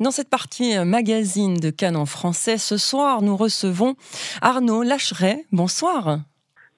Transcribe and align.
Dans 0.00 0.10
cette 0.10 0.28
partie 0.28 0.76
euh, 0.76 0.84
magazine 0.84 1.54
de 1.54 1.70
Cannes 1.70 1.96
en 1.96 2.06
français, 2.06 2.58
ce 2.58 2.76
soir, 2.76 3.22
nous 3.22 3.36
recevons 3.36 3.94
Arnaud 4.42 4.82
Lacheret. 4.82 5.46
Bonsoir. 5.52 6.20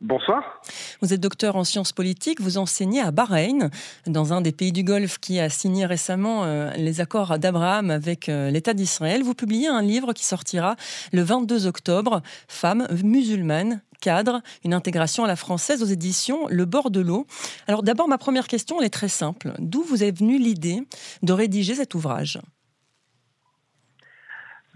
Bonsoir. 0.02 0.60
Vous 1.00 1.14
êtes 1.14 1.20
docteur 1.20 1.56
en 1.56 1.64
sciences 1.64 1.92
politiques, 1.92 2.42
vous 2.42 2.58
enseignez 2.58 3.00
à 3.00 3.12
Bahreïn, 3.12 3.70
dans 4.06 4.34
un 4.34 4.42
des 4.42 4.52
pays 4.52 4.70
du 4.70 4.84
Golfe 4.84 5.16
qui 5.18 5.40
a 5.40 5.48
signé 5.48 5.86
récemment 5.86 6.44
euh, 6.44 6.70
les 6.76 7.00
accords 7.00 7.38
d'Abraham 7.38 7.90
avec 7.90 8.28
euh, 8.28 8.50
l'État 8.50 8.74
d'Israël. 8.74 9.22
Vous 9.22 9.32
publiez 9.32 9.68
un 9.68 9.80
livre 9.80 10.12
qui 10.12 10.26
sortira 10.26 10.76
le 11.12 11.22
22 11.22 11.66
octobre, 11.66 12.20
Femmes 12.46 12.86
musulmanes, 13.02 13.80
cadre, 14.02 14.42
une 14.62 14.74
intégration 14.74 15.24
à 15.24 15.28
la 15.28 15.36
française 15.36 15.82
aux 15.82 15.86
éditions 15.86 16.46
Le 16.50 16.66
bord 16.66 16.90
de 16.90 17.00
l'eau. 17.00 17.26
Alors 17.66 17.82
d'abord, 17.82 18.06
ma 18.06 18.18
première 18.18 18.48
question, 18.48 18.78
elle 18.78 18.86
est 18.86 18.90
très 18.90 19.08
simple. 19.08 19.54
D'où 19.58 19.82
vous 19.82 20.04
est 20.04 20.12
venue 20.12 20.38
l'idée 20.38 20.82
de 21.22 21.32
rédiger 21.32 21.74
cet 21.74 21.94
ouvrage? 21.94 22.38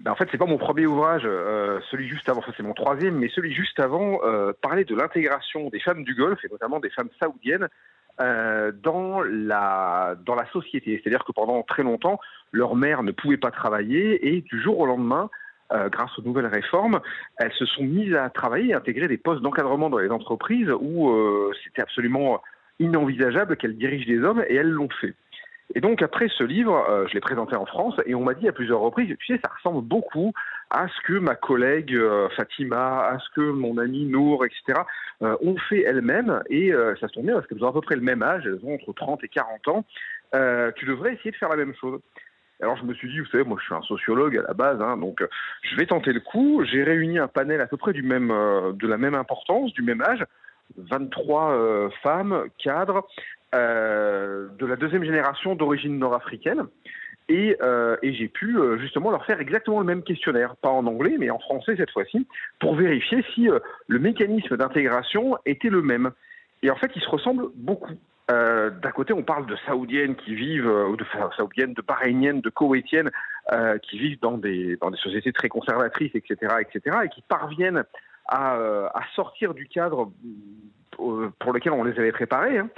Ben 0.00 0.12
en 0.12 0.14
fait, 0.14 0.28
c'est 0.32 0.38
pas 0.38 0.46
mon 0.46 0.56
premier 0.56 0.86
ouvrage, 0.86 1.22
euh, 1.26 1.78
celui 1.90 2.08
juste 2.08 2.26
avant, 2.28 2.40
ça 2.40 2.52
c'est 2.56 2.62
mon 2.62 2.72
troisième, 2.72 3.16
mais 3.16 3.28
celui 3.28 3.52
juste 3.52 3.78
avant 3.78 4.20
euh, 4.24 4.52
parlait 4.62 4.84
de 4.84 4.94
l'intégration 4.94 5.68
des 5.68 5.80
femmes 5.80 6.04
du 6.04 6.14
Golfe 6.14 6.42
et 6.42 6.48
notamment 6.50 6.80
des 6.80 6.88
femmes 6.88 7.10
saoudiennes 7.20 7.68
euh, 8.20 8.72
dans 8.72 9.20
la 9.20 10.16
dans 10.24 10.34
la 10.34 10.46
société. 10.52 10.98
C'est-à-dire 11.02 11.24
que 11.24 11.32
pendant 11.32 11.62
très 11.62 11.82
longtemps, 11.82 12.18
leur 12.50 12.76
mère 12.76 13.02
ne 13.02 13.12
pouvait 13.12 13.36
pas 13.36 13.50
travailler 13.50 14.34
et 14.34 14.40
du 14.40 14.62
jour 14.62 14.78
au 14.78 14.86
lendemain, 14.86 15.28
grâce 15.92 16.18
aux 16.18 16.22
nouvelles 16.22 16.48
réformes, 16.48 17.00
elles 17.36 17.52
se 17.52 17.64
sont 17.64 17.84
mises 17.84 18.12
à 18.14 18.28
travailler, 18.28 18.74
à 18.74 18.78
intégrer 18.78 19.06
des 19.06 19.18
postes 19.18 19.40
d'encadrement 19.40 19.88
dans 19.88 19.98
les 19.98 20.10
entreprises 20.10 20.68
où 20.80 21.14
c'était 21.62 21.82
absolument 21.82 22.42
inenvisageable 22.80 23.56
qu'elles 23.56 23.76
dirigent 23.76 24.06
des 24.06 24.18
hommes 24.18 24.42
et 24.48 24.56
elles 24.56 24.70
l'ont 24.70 24.88
fait. 25.00 25.14
Et 25.74 25.80
donc 25.80 26.02
après 26.02 26.28
ce 26.28 26.42
livre, 26.42 26.84
euh, 26.88 27.06
je 27.08 27.14
l'ai 27.14 27.20
présenté 27.20 27.54
en 27.54 27.66
France 27.66 27.94
et 28.04 28.14
on 28.14 28.24
m'a 28.24 28.34
dit 28.34 28.48
à 28.48 28.52
plusieurs 28.52 28.80
reprises, 28.80 29.14
tu 29.20 29.26
sais, 29.34 29.40
ça 29.42 29.50
ressemble 29.54 29.82
beaucoup 29.86 30.32
à 30.70 30.88
ce 30.88 31.00
que 31.06 31.18
ma 31.18 31.36
collègue 31.36 31.94
euh, 31.94 32.28
Fatima, 32.30 33.06
à 33.06 33.18
ce 33.18 33.28
que 33.34 33.40
mon 33.40 33.78
ami 33.78 34.04
Nour, 34.06 34.44
etc. 34.44 34.80
Euh, 35.22 35.36
ont 35.42 35.56
fait 35.68 35.82
elles-mêmes 35.82 36.42
et 36.48 36.72
ça 37.00 37.08
se 37.08 37.12
tombe 37.14 37.26
bien 37.26 37.34
parce 37.34 37.46
qu'elles 37.46 37.62
ont 37.62 37.68
à 37.68 37.72
peu 37.72 37.82
près 37.82 37.94
le 37.94 38.00
même 38.02 38.22
âge, 38.22 38.44
elles 38.46 38.60
ont 38.64 38.74
entre 38.74 38.92
30 38.92 39.22
et 39.22 39.28
40 39.28 39.68
ans. 39.68 39.84
tu 40.76 40.86
devrais 40.86 41.14
essayer 41.14 41.30
de 41.30 41.36
faire 41.36 41.50
la 41.50 41.56
même 41.56 41.74
chose. 41.74 42.00
Alors 42.62 42.76
je 42.76 42.84
me 42.84 42.92
suis 42.92 43.08
dit, 43.08 43.20
vous 43.20 43.26
savez, 43.26 43.44
moi 43.44 43.56
je 43.60 43.64
suis 43.64 43.74
un 43.74 43.82
sociologue 43.82 44.36
à 44.36 44.42
la 44.42 44.54
base, 44.54 44.82
hein, 44.82 44.96
donc 44.96 45.22
je 45.62 45.76
vais 45.76 45.86
tenter 45.86 46.12
le 46.12 46.20
coup. 46.20 46.64
J'ai 46.64 46.82
réuni 46.82 47.18
un 47.18 47.28
panel 47.28 47.60
à 47.60 47.66
peu 47.66 47.76
près 47.76 47.92
du 47.92 48.02
même, 48.02 48.28
de 48.28 48.86
la 48.86 48.98
même 48.98 49.14
importance, 49.14 49.72
du 49.72 49.82
même 49.82 50.02
âge, 50.02 50.24
23 50.76 51.90
femmes, 52.02 52.44
cadres, 52.58 53.06
de 53.52 54.66
la 54.66 54.76
deuxième 54.76 55.04
génération 55.04 55.54
d'origine 55.54 55.98
nord-africaine. 55.98 56.66
Et, 57.30 57.56
euh, 57.62 57.96
et 58.02 58.12
j'ai 58.12 58.26
pu 58.26 58.58
euh, 58.58 58.76
justement 58.78 59.12
leur 59.12 59.24
faire 59.24 59.40
exactement 59.40 59.78
le 59.78 59.86
même 59.86 60.02
questionnaire, 60.02 60.56
pas 60.56 60.70
en 60.70 60.84
anglais, 60.88 61.14
mais 61.16 61.30
en 61.30 61.38
français 61.38 61.76
cette 61.76 61.92
fois-ci, 61.92 62.26
pour 62.58 62.74
vérifier 62.74 63.24
si 63.34 63.48
le 63.86 63.98
mécanisme 64.00 64.56
d'intégration 64.56 65.38
était 65.46 65.70
le 65.70 65.80
même. 65.80 66.10
Et 66.64 66.70
en 66.72 66.76
fait, 66.76 66.90
ils 66.96 67.00
se 67.02 67.08
ressemblent 67.08 67.46
beaucoup. 67.54 67.94
Euh, 68.32 68.70
D'un 68.70 68.90
côté, 68.90 69.12
on 69.12 69.22
parle 69.22 69.46
de 69.46 69.54
saoudiennes 69.64 70.16
qui 70.16 70.34
vivent, 70.34 70.66
ou 70.66 70.96
de 70.96 71.04
saoudiennes, 71.36 71.72
de 71.72 71.82
bahreïniennes, 71.82 72.40
de 72.40 72.50
koweïtiennes, 72.50 73.12
euh, 73.52 73.78
qui 73.78 74.00
vivent 74.00 74.18
dans 74.20 74.36
des, 74.36 74.76
dans 74.78 74.90
des 74.90 74.98
sociétés 74.98 75.32
très 75.32 75.48
conservatrices, 75.48 76.14
etc., 76.16 76.52
etc., 76.60 76.96
et 77.04 77.08
qui 77.10 77.22
parviennent 77.22 77.84
à, 78.26 78.54
à 78.54 79.02
sortir 79.14 79.54
du 79.54 79.68
cadre 79.68 80.10
pour 80.96 81.52
lequel 81.52 81.72
on 81.72 81.84
les 81.84 81.96
avait 81.98 82.12
préparés. 82.12 82.58
Hein. 82.58 82.68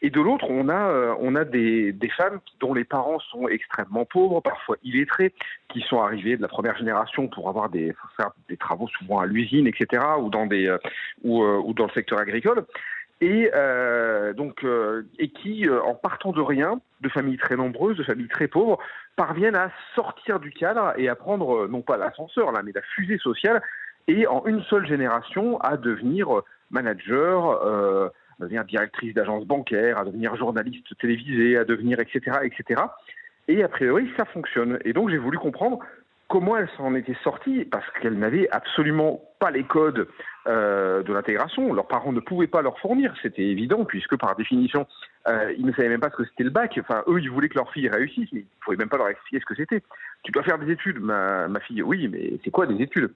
Et 0.00 0.10
de 0.10 0.20
l'autre, 0.20 0.46
on 0.48 0.68
a, 0.68 0.90
euh, 0.90 1.14
on 1.18 1.34
a 1.34 1.44
des, 1.44 1.92
des, 1.92 2.08
femmes 2.08 2.38
dont 2.60 2.72
les 2.72 2.84
parents 2.84 3.18
sont 3.18 3.48
extrêmement 3.48 4.04
pauvres, 4.04 4.40
parfois 4.40 4.76
illettrés, 4.84 5.34
qui 5.68 5.80
sont 5.80 6.00
arrivés 6.00 6.36
de 6.36 6.42
la 6.42 6.48
première 6.48 6.76
génération 6.76 7.26
pour 7.26 7.48
avoir 7.48 7.68
des, 7.68 7.94
faire 8.16 8.30
des 8.48 8.56
travaux 8.56 8.88
souvent 8.88 9.18
à 9.18 9.26
l'usine, 9.26 9.66
etc., 9.66 10.02
ou 10.20 10.30
dans, 10.30 10.46
des, 10.46 10.68
euh, 10.68 10.78
ou, 11.24 11.42
euh, 11.42 11.60
ou, 11.64 11.74
dans 11.74 11.86
le 11.86 11.92
secteur 11.92 12.20
agricole. 12.20 12.64
Et 13.20 13.50
euh, 13.52 14.32
donc, 14.32 14.64
et 15.18 15.28
qui, 15.30 15.68
en 15.68 15.96
partant 15.96 16.30
de 16.30 16.40
rien, 16.40 16.80
de 17.00 17.08
familles 17.08 17.36
très 17.36 17.56
nombreuses, 17.56 17.96
de 17.96 18.04
familles 18.04 18.28
très 18.28 18.46
pauvres, 18.46 18.78
parviennent 19.16 19.56
à 19.56 19.72
sortir 19.96 20.38
du 20.38 20.52
cadre 20.52 20.92
et 20.96 21.08
à 21.08 21.16
prendre 21.16 21.66
non 21.66 21.82
pas 21.82 21.96
l'ascenseur 21.96 22.52
là, 22.52 22.62
mais 22.64 22.70
la 22.72 22.82
fusée 22.82 23.18
sociale, 23.18 23.60
et 24.06 24.28
en 24.28 24.46
une 24.46 24.62
seule 24.62 24.86
génération 24.86 25.60
à 25.60 25.76
devenir 25.76 26.42
manager, 26.70 27.60
euh, 27.64 28.08
à 28.40 28.44
devenir 28.44 28.64
directrice 28.64 29.14
d'agence 29.14 29.44
bancaire, 29.44 29.98
à 29.98 30.04
devenir 30.04 30.36
journaliste 30.36 30.96
télévisé, 30.98 31.56
à 31.56 31.64
devenir 31.64 32.00
etc. 32.00 32.38
etc. 32.44 32.82
Et 33.48 33.62
a 33.62 33.68
priori, 33.68 34.10
ça 34.16 34.24
fonctionne. 34.26 34.78
Et 34.84 34.92
donc 34.92 35.10
j'ai 35.10 35.18
voulu 35.18 35.38
comprendre 35.38 35.80
comment 36.28 36.56
elles 36.56 36.68
s'en 36.76 36.94
étaient 36.94 37.16
sorties, 37.24 37.64
parce 37.64 37.86
qu'elles 38.00 38.18
n'avaient 38.18 38.48
absolument 38.50 39.22
pas 39.38 39.50
les 39.50 39.64
codes 39.64 40.06
euh, 40.46 41.02
de 41.02 41.12
l'intégration. 41.12 41.72
Leurs 41.72 41.88
parents 41.88 42.12
ne 42.12 42.20
pouvaient 42.20 42.46
pas 42.46 42.60
leur 42.62 42.78
fournir, 42.78 43.14
c'était 43.22 43.46
évident, 43.46 43.84
puisque 43.84 44.16
par 44.16 44.36
définition, 44.36 44.86
euh, 45.26 45.52
ils 45.56 45.64
ne 45.64 45.72
savaient 45.72 45.88
même 45.88 46.00
pas 46.00 46.10
ce 46.10 46.16
que 46.16 46.24
c'était 46.24 46.44
le 46.44 46.50
bac. 46.50 46.78
Enfin, 46.78 47.02
eux, 47.08 47.18
ils 47.20 47.30
voulaient 47.30 47.48
que 47.48 47.56
leur 47.56 47.72
fille 47.72 47.88
réussisse, 47.88 48.28
mais 48.32 48.40
ils 48.40 48.44
ne 48.44 48.62
pouvaient 48.62 48.76
même 48.76 48.90
pas 48.90 48.98
leur 48.98 49.08
expliquer 49.08 49.40
ce 49.40 49.46
que 49.46 49.54
c'était. 49.54 49.82
Tu 50.22 50.30
dois 50.30 50.42
faire 50.42 50.58
des 50.58 50.70
études, 50.70 51.00
ma, 51.00 51.48
ma 51.48 51.60
fille. 51.60 51.82
Oui, 51.82 52.08
mais 52.08 52.38
c'est 52.44 52.50
quoi 52.50 52.66
des 52.66 52.82
études? 52.82 53.10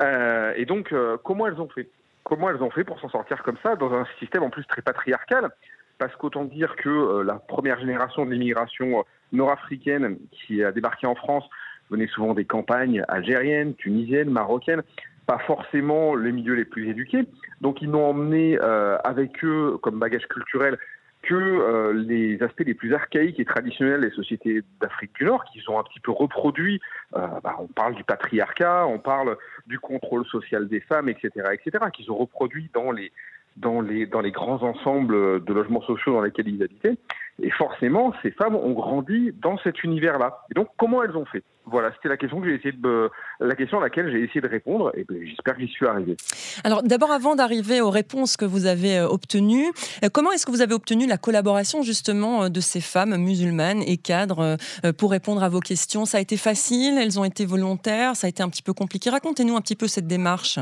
Euh, 0.00 0.52
Et 0.56 0.64
donc, 0.64 0.94
comment 1.24 1.48
elles 1.48 1.60
ont 1.60 1.68
fait? 1.68 1.88
Comment 2.24 2.50
elles 2.50 2.62
ont 2.62 2.70
fait 2.70 2.84
pour 2.84 2.98
s'en 3.00 3.08
sortir 3.08 3.42
comme 3.42 3.56
ça 3.62 3.76
dans 3.76 3.92
un 3.92 4.06
système 4.18 4.42
en 4.42 4.50
plus 4.50 4.64
très 4.66 4.82
patriarcal 4.82 5.50
parce 5.98 6.14
qu'autant 6.16 6.44
dire 6.44 6.74
que 6.76 6.88
euh, 6.88 7.22
la 7.22 7.34
première 7.34 7.78
génération 7.78 8.26
de 8.26 8.30
l'immigration 8.32 8.98
euh, 8.98 9.02
nord-africaine 9.32 10.18
qui 10.32 10.62
a 10.62 10.72
débarqué 10.72 11.06
en 11.06 11.14
France 11.14 11.44
venait 11.90 12.08
souvent 12.08 12.34
des 12.34 12.44
campagnes 12.44 13.04
algériennes, 13.08 13.74
tunisiennes, 13.74 14.30
marocaines, 14.30 14.82
pas 15.26 15.38
forcément 15.38 16.14
les 16.14 16.32
milieux 16.32 16.54
les 16.54 16.64
plus 16.64 16.88
éduqués. 16.88 17.24
Donc 17.60 17.80
ils 17.82 17.90
n'ont 17.90 18.10
emmené 18.10 18.58
euh, 18.60 18.96
avec 19.04 19.44
eux 19.44 19.78
comme 19.82 19.98
bagage 19.98 20.26
culturel 20.26 20.78
que 21.26 21.34
euh, 21.34 21.92
les 21.92 22.42
aspects 22.42 22.64
les 22.64 22.74
plus 22.74 22.94
archaïques 22.94 23.40
et 23.40 23.44
traditionnels 23.44 24.02
des 24.02 24.10
sociétés 24.10 24.62
d'Afrique 24.80 25.14
du 25.14 25.24
Nord, 25.24 25.44
qui 25.44 25.60
sont 25.60 25.78
un 25.78 25.82
petit 25.82 26.00
peu 26.00 26.12
reproduits. 26.12 26.80
Euh, 27.16 27.26
bah, 27.42 27.56
on 27.58 27.66
parle 27.66 27.94
du 27.94 28.04
patriarcat, 28.04 28.86
on 28.86 28.98
parle 28.98 29.36
du 29.66 29.78
contrôle 29.78 30.26
social 30.26 30.68
des 30.68 30.80
femmes, 30.80 31.08
etc., 31.08 31.30
etc., 31.52 31.84
qui 31.92 32.04
sont 32.04 32.16
reproduits 32.16 32.70
dans 32.74 32.92
les 32.92 33.12
dans 33.56 33.80
les 33.80 34.06
dans 34.06 34.20
les 34.20 34.32
grands 34.32 34.62
ensembles 34.62 35.44
de 35.44 35.52
logements 35.52 35.82
sociaux 35.82 36.12
dans 36.12 36.22
lesquels 36.22 36.48
ils 36.48 36.62
habitaient. 36.62 36.96
Et 37.42 37.50
forcément, 37.50 38.12
ces 38.22 38.30
femmes 38.30 38.54
ont 38.54 38.72
grandi 38.72 39.32
dans 39.42 39.58
cet 39.58 39.82
univers-là. 39.82 40.44
Et 40.50 40.54
donc, 40.54 40.68
comment 40.76 41.02
elles 41.02 41.16
ont 41.16 41.24
fait? 41.24 41.42
Voilà, 41.66 41.90
c'était 41.96 42.08
la 42.08 42.16
question 42.16 42.40
que 42.40 42.46
j'ai 42.46 42.54
essayé 42.54 42.72
de, 42.72 43.10
la 43.40 43.56
question 43.56 43.78
à 43.78 43.80
laquelle 43.80 44.10
j'ai 44.12 44.22
essayé 44.22 44.40
de 44.40 44.46
répondre, 44.46 44.92
et 44.94 45.04
ben, 45.08 45.18
j'espère 45.26 45.56
que 45.56 45.62
j'y 45.62 45.68
suis 45.68 45.86
arrivé. 45.86 46.16
Alors, 46.62 46.82
d'abord, 46.82 47.10
avant 47.10 47.34
d'arriver 47.34 47.80
aux 47.80 47.90
réponses 47.90 48.36
que 48.36 48.44
vous 48.44 48.66
avez 48.66 48.98
euh, 48.98 49.08
obtenues, 49.08 49.72
euh, 50.04 50.08
comment 50.12 50.30
est-ce 50.30 50.46
que 50.46 50.52
vous 50.52 50.60
avez 50.60 50.74
obtenu 50.74 51.06
la 51.06 51.16
collaboration 51.16 51.82
justement 51.82 52.44
euh, 52.44 52.48
de 52.50 52.60
ces 52.60 52.82
femmes 52.82 53.16
musulmanes 53.16 53.82
et 53.82 53.96
cadres 53.96 54.56
pour 54.98 55.10
répondre 55.10 55.42
à 55.42 55.48
vos 55.48 55.60
questions? 55.60 56.04
Ça 56.04 56.18
a 56.18 56.20
été 56.20 56.36
facile? 56.36 56.98
Elles 56.98 57.18
ont 57.18 57.24
été 57.24 57.46
volontaires? 57.46 58.14
Ça 58.14 58.26
a 58.26 58.30
été 58.30 58.42
un 58.42 58.48
petit 58.48 58.62
peu 58.62 58.74
compliqué? 58.74 59.10
Racontez-nous 59.10 59.56
un 59.56 59.60
petit 59.60 59.76
peu 59.76 59.88
cette 59.88 60.06
démarche. 60.06 60.58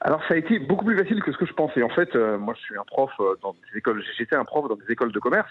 Alors 0.00 0.22
ça 0.28 0.34
a 0.34 0.36
été 0.36 0.60
beaucoup 0.60 0.84
plus 0.84 0.96
facile 0.96 1.22
que 1.22 1.32
ce 1.32 1.36
que 1.36 1.46
je 1.46 1.52
pensais. 1.52 1.82
En 1.82 1.88
fait, 1.88 2.14
euh, 2.14 2.38
moi 2.38 2.54
je 2.56 2.62
suis 2.62 2.78
un 2.78 2.84
prof 2.84 3.10
euh, 3.18 3.34
dans 3.42 3.52
des 3.52 3.78
écoles, 3.78 4.02
j'étais 4.16 4.36
un 4.36 4.44
prof 4.44 4.68
dans 4.68 4.76
des 4.76 4.92
écoles 4.92 5.10
de 5.10 5.18
commerce 5.18 5.50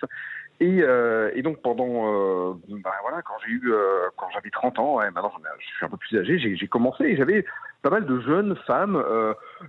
et, 0.62 0.82
euh, 0.82 1.32
et 1.36 1.42
donc 1.42 1.62
pendant, 1.62 2.54
ben 2.70 2.92
voilà, 3.02 3.22
quand 3.24 3.34
j'ai 3.46 3.52
eu, 3.52 3.74
quand 4.16 4.28
j'avais 4.34 4.50
30 4.50 4.80
ans, 4.80 4.96
ouais, 4.96 5.12
maintenant 5.12 5.32
je 5.60 5.66
suis 5.66 5.86
un 5.86 5.90
peu 5.90 5.98
plus 5.98 6.18
âgé, 6.18 6.40
j'ai 6.40 6.68
commencé 6.68 7.04
et 7.04 7.18
j'avais 7.18 7.46
pas 7.84 7.90
mal 7.90 8.06
de 8.06 8.20
jeunes 8.22 8.56
femmes 8.66 9.04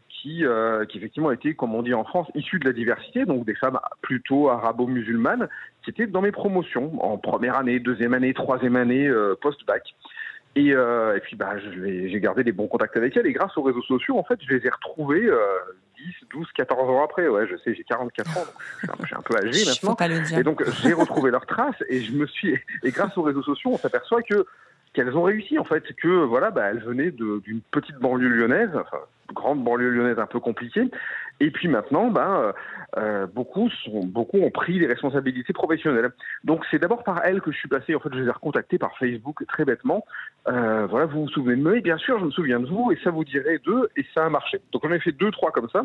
qui, 0.09 0.45
qui 0.89 0.99
effectivement 0.99 1.33
étaient, 1.33 1.55
comme 1.55 1.75
on 1.75 1.83
dit 1.83 1.93
en 1.93 2.05
France, 2.05 2.29
issues 2.35 2.59
de 2.59 2.65
la 2.65 2.73
diversité, 2.73 3.27
donc 3.27 3.45
des 3.45 3.55
femmes 3.55 3.79
plutôt 4.01 4.49
arabo-musulmanes, 4.49 5.49
qui 5.83 5.91
étaient 5.91 6.07
dans 6.07 6.23
mes 6.23 6.33
promotions 6.33 6.93
en 7.05 7.19
première 7.19 7.57
année, 7.57 7.81
deuxième 7.81 8.15
année, 8.15 8.33
troisième 8.33 8.77
année 8.77 9.11
post-bac. 9.43 9.83
Et, 10.57 10.73
euh, 10.73 11.17
et 11.17 11.21
puis 11.21 11.37
bah, 11.37 11.55
j'ai 11.59 12.21
gardé 12.21 12.43
des 12.43 12.53
bons 12.53 12.67
contacts 12.67 12.97
avec 12.97 13.17
elle 13.17 13.27
et 13.27 13.33
grâce 13.33 13.57
aux 13.57 13.63
réseaux 13.63 13.83
sociaux, 13.83 14.19
en 14.19 14.25
fait, 14.25 14.39
je 14.47 14.55
les 14.55 14.67
ai 14.67 14.71
retrouvés 14.71 15.27
euh, 15.27 15.39
10, 15.99 16.05
12, 16.31 16.47
14 16.55 16.91
ans 16.91 17.05
après. 17.05 17.29
Ouais, 17.29 17.47
je 17.47 17.57
sais, 17.59 17.75
j'ai 17.75 17.85
44 17.85 18.39
ans, 18.39 18.41
donc 18.87 18.97
je 19.01 19.07
suis 19.07 19.17
un, 19.17 19.23
peu 19.23 19.37
âgé 19.37 19.65
maintenant. 19.67 19.95
Pas 19.95 20.09
le 20.09 20.21
dire. 20.21 20.39
Et 20.39 20.43
donc 20.43 20.65
j'ai 20.83 20.93
retrouvé 20.93 21.31
leurs 21.31 21.47
traces 21.47 21.83
et 21.89 22.01
je 22.01 22.13
me 22.13 22.27
suis 22.27 22.59
et 22.83 22.91
grâce 22.91 23.17
aux 23.17 23.23
réseaux 23.23 23.43
sociaux, 23.43 23.71
on 23.73 23.79
s'aperçoit 23.79 24.23
que 24.23 24.47
qu'elles 24.95 25.17
ont 25.17 25.23
réussi 25.23 25.59
en 25.59 25.65
fait, 25.65 25.85
que 25.95 26.25
voilà, 26.25 26.51
bah, 26.51 26.65
elles 26.71 26.83
venaient 26.83 27.11
d'une 27.11 27.61
petite 27.71 27.97
banlieue 27.97 28.29
lyonnaise, 28.29 28.71
enfin 28.75 28.99
grande 29.35 29.63
banlieue 29.63 29.91
lyonnaise 29.91 30.19
un 30.19 30.27
peu 30.27 30.41
compliquée, 30.41 30.91
et 31.41 31.51
puis 31.51 31.69
maintenant, 31.69 32.09
ben, 32.09 32.53
euh, 32.97 33.27
beaucoup, 33.27 33.71
sont, 33.71 34.05
beaucoup 34.05 34.39
ont 34.39 34.51
pris 34.51 34.79
des 34.79 34.87
responsabilités 34.87 35.53
professionnelles. 35.53 36.11
Donc 36.45 36.65
c'est 36.71 36.79
d'abord 36.79 37.05
par 37.05 37.25
elles 37.25 37.41
que 37.41 37.53
je 37.53 37.59
suis 37.59 37.69
passé. 37.69 37.95
En 37.95 38.01
fait, 38.01 38.09
je 38.13 38.21
les 38.21 38.27
ai 38.27 38.31
recontactées 38.31 38.79
par 38.79 38.97
Facebook 38.99 39.45
très 39.47 39.65
bêtement. 39.65 40.05
Euh, 40.49 40.87
voilà, 40.87 41.07
vous 41.07 41.23
vous 41.23 41.29
souvenez 41.29 41.57
de 41.57 41.63
moi? 41.63 41.81
Bien 41.81 41.99
sûr, 41.99 42.19
je 42.19 42.25
me 42.25 42.31
souviens 42.31 42.61
de 42.61 42.67
vous, 42.67 42.91
et 42.91 42.99
ça 43.05 43.11
vous 43.11 43.25
dirait 43.25 43.59
d'eux, 43.59 43.89
et 43.97 44.05
ça 44.15 44.25
a 44.25 44.31
marché. 44.31 44.61
Donc 44.73 44.85
on 44.85 44.91
a 44.91 44.99
fait 44.99 45.13
deux, 45.13 45.31
trois 45.31 45.53
comme 45.53 45.69
ça. 45.71 45.85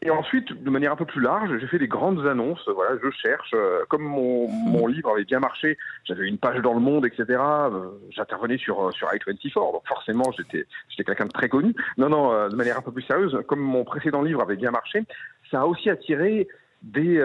Et 0.00 0.10
ensuite, 0.10 0.52
de 0.52 0.70
manière 0.70 0.92
un 0.92 0.96
peu 0.96 1.04
plus 1.04 1.20
large, 1.20 1.58
j'ai 1.58 1.66
fait 1.66 1.78
des 1.78 1.88
grandes 1.88 2.24
annonces. 2.24 2.68
Voilà, 2.72 2.96
je 3.02 3.10
cherche. 3.10 3.50
Euh, 3.52 3.80
comme 3.88 4.02
mon, 4.02 4.46
mon, 4.48 4.86
livre 4.86 5.10
avait 5.10 5.24
bien 5.24 5.40
marché, 5.40 5.76
j'avais 6.04 6.28
une 6.28 6.38
page 6.38 6.60
dans 6.62 6.72
le 6.72 6.78
Monde, 6.78 7.04
etc. 7.04 7.24
Euh, 7.30 7.88
j'intervenais 8.10 8.58
sur 8.58 8.80
euh, 8.80 8.92
sur 8.92 9.08
i24, 9.08 9.54
donc 9.54 9.82
forcément 9.88 10.30
j'étais 10.36 10.66
j'étais 10.88 11.02
quelqu'un 11.02 11.26
de 11.26 11.32
très 11.32 11.48
connu. 11.48 11.74
Non, 11.96 12.08
non, 12.08 12.48
de 12.48 12.54
manière 12.54 12.78
un 12.78 12.82
peu 12.82 12.92
plus 12.92 13.02
sérieuse, 13.02 13.36
comme 13.48 13.60
mon 13.60 13.82
précédent 13.82 14.22
livre 14.22 14.40
avait 14.40 14.56
bien 14.56 14.70
marché, 14.70 15.02
ça 15.50 15.62
a 15.62 15.66
aussi 15.66 15.90
attiré 15.90 16.46
des, 16.82 17.20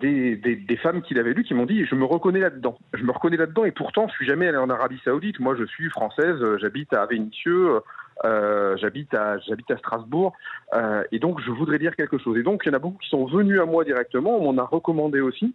des, 0.00 0.36
des, 0.36 0.56
des, 0.56 0.76
femmes 0.78 1.02
qui 1.02 1.12
l'avaient 1.12 1.34
lu 1.34 1.44
qui 1.44 1.52
m'ont 1.52 1.66
dit 1.66 1.84
je 1.84 1.94
me 1.94 2.06
reconnais 2.06 2.40
là-dedans. 2.40 2.78
Je 2.94 3.04
me 3.04 3.12
reconnais 3.12 3.36
là-dedans 3.36 3.66
et 3.66 3.72
pourtant 3.72 4.08
je 4.08 4.14
suis 4.14 4.26
jamais 4.26 4.48
allé 4.48 4.56
en 4.56 4.70
Arabie 4.70 5.00
Saoudite. 5.04 5.38
Moi 5.38 5.54
je 5.54 5.64
suis 5.64 5.90
française, 5.90 6.38
j'habite 6.56 6.94
à 6.94 7.04
Vénissieux, 7.04 7.80
euh, 8.24 8.76
j'habite 8.78 9.12
à 9.14 9.38
j'habite 9.40 9.70
à 9.70 9.76
Strasbourg 9.76 10.32
euh, 10.74 11.04
et 11.12 11.18
donc 11.18 11.40
je 11.40 11.50
voudrais 11.50 11.78
dire 11.78 11.94
quelque 11.96 12.18
chose. 12.18 12.38
Et 12.38 12.42
donc 12.42 12.62
il 12.64 12.68
y 12.68 12.72
en 12.72 12.76
a 12.76 12.78
beaucoup 12.78 12.98
qui 12.98 13.08
sont 13.08 13.26
venus 13.26 13.60
à 13.60 13.66
moi 13.66 13.84
directement, 13.84 14.38
on 14.38 14.52
m'en 14.52 14.62
a 14.62 14.66
recommandé 14.66 15.20
aussi. 15.20 15.54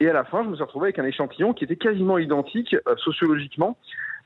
Et 0.00 0.08
à 0.08 0.12
la 0.12 0.24
fin, 0.24 0.42
je 0.42 0.48
me 0.48 0.54
suis 0.54 0.64
retrouvé 0.64 0.86
avec 0.86 0.98
un 0.98 1.04
échantillon 1.04 1.52
qui 1.54 1.64
était 1.64 1.76
quasiment 1.76 2.18
identique 2.18 2.74
euh, 2.74 2.96
sociologiquement 2.96 3.76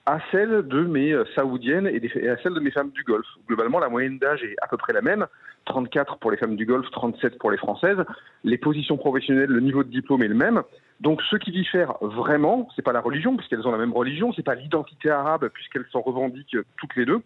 à 0.06 0.20
celle 0.30 0.62
de 0.62 0.84
mes 0.84 1.12
saoudiennes 1.34 1.88
et, 1.88 2.28
à 2.28 2.36
celle 2.38 2.54
de 2.54 2.60
mes 2.60 2.70
femmes 2.70 2.90
du 2.90 3.02
Golfe. 3.02 3.26
Globalement, 3.48 3.80
la 3.80 3.88
moyenne 3.88 4.18
d'âge 4.18 4.42
est 4.44 4.54
à 4.62 4.68
peu 4.68 4.76
près 4.76 4.92
la 4.92 5.02
même, 5.02 5.26
34 5.64 6.18
pour 6.18 6.30
les 6.30 6.36
femmes 6.36 6.54
du 6.54 6.64
Golfe, 6.64 6.88
37 6.92 7.38
pour 7.38 7.50
les 7.50 7.56
françaises. 7.56 7.98
Les 8.44 8.56
positions 8.56 8.96
professionnelles, 8.96 9.50
le 9.50 9.58
niveau 9.58 9.82
de 9.82 9.90
diplôme 9.90 10.22
est 10.22 10.28
le 10.28 10.36
même. 10.36 10.62
Donc 11.00 11.20
ce 11.30 11.36
qui 11.36 11.50
diffère 11.50 11.94
vraiment, 12.00 12.68
c'est 12.74 12.82
pas 12.82 12.92
la 12.92 13.00
religion, 13.00 13.36
puisqu'elles 13.36 13.66
ont 13.66 13.72
la 13.72 13.78
même 13.78 13.92
religion, 13.92 14.32
c'est 14.34 14.42
pas 14.42 14.54
l'identité 14.54 15.10
arabe, 15.10 15.48
puisqu'elles 15.52 15.84
s'en 15.92 16.00
revendiquent 16.00 16.56
toutes 16.78 16.96
les 16.96 17.04
deux, 17.04 17.20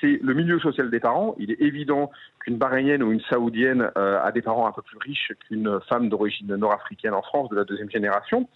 c'est 0.00 0.20
le 0.22 0.34
milieu 0.34 0.58
social 0.60 0.90
des 0.90 1.00
parents. 1.00 1.34
Il 1.38 1.50
est 1.50 1.60
évident 1.60 2.10
qu'une 2.40 2.56
Bahreïnienne 2.56 3.02
ou 3.02 3.12
une 3.12 3.20
Saoudienne 3.22 3.90
euh, 3.96 4.20
a 4.22 4.32
des 4.32 4.42
parents 4.42 4.66
un 4.66 4.72
peu 4.72 4.82
plus 4.82 4.98
riches 4.98 5.32
qu'une 5.46 5.80
femme 5.88 6.08
d'origine 6.08 6.54
nord-africaine 6.56 7.14
en 7.14 7.22
France 7.22 7.48
de 7.50 7.56
la 7.56 7.64
deuxième 7.64 7.90
génération. 7.90 8.48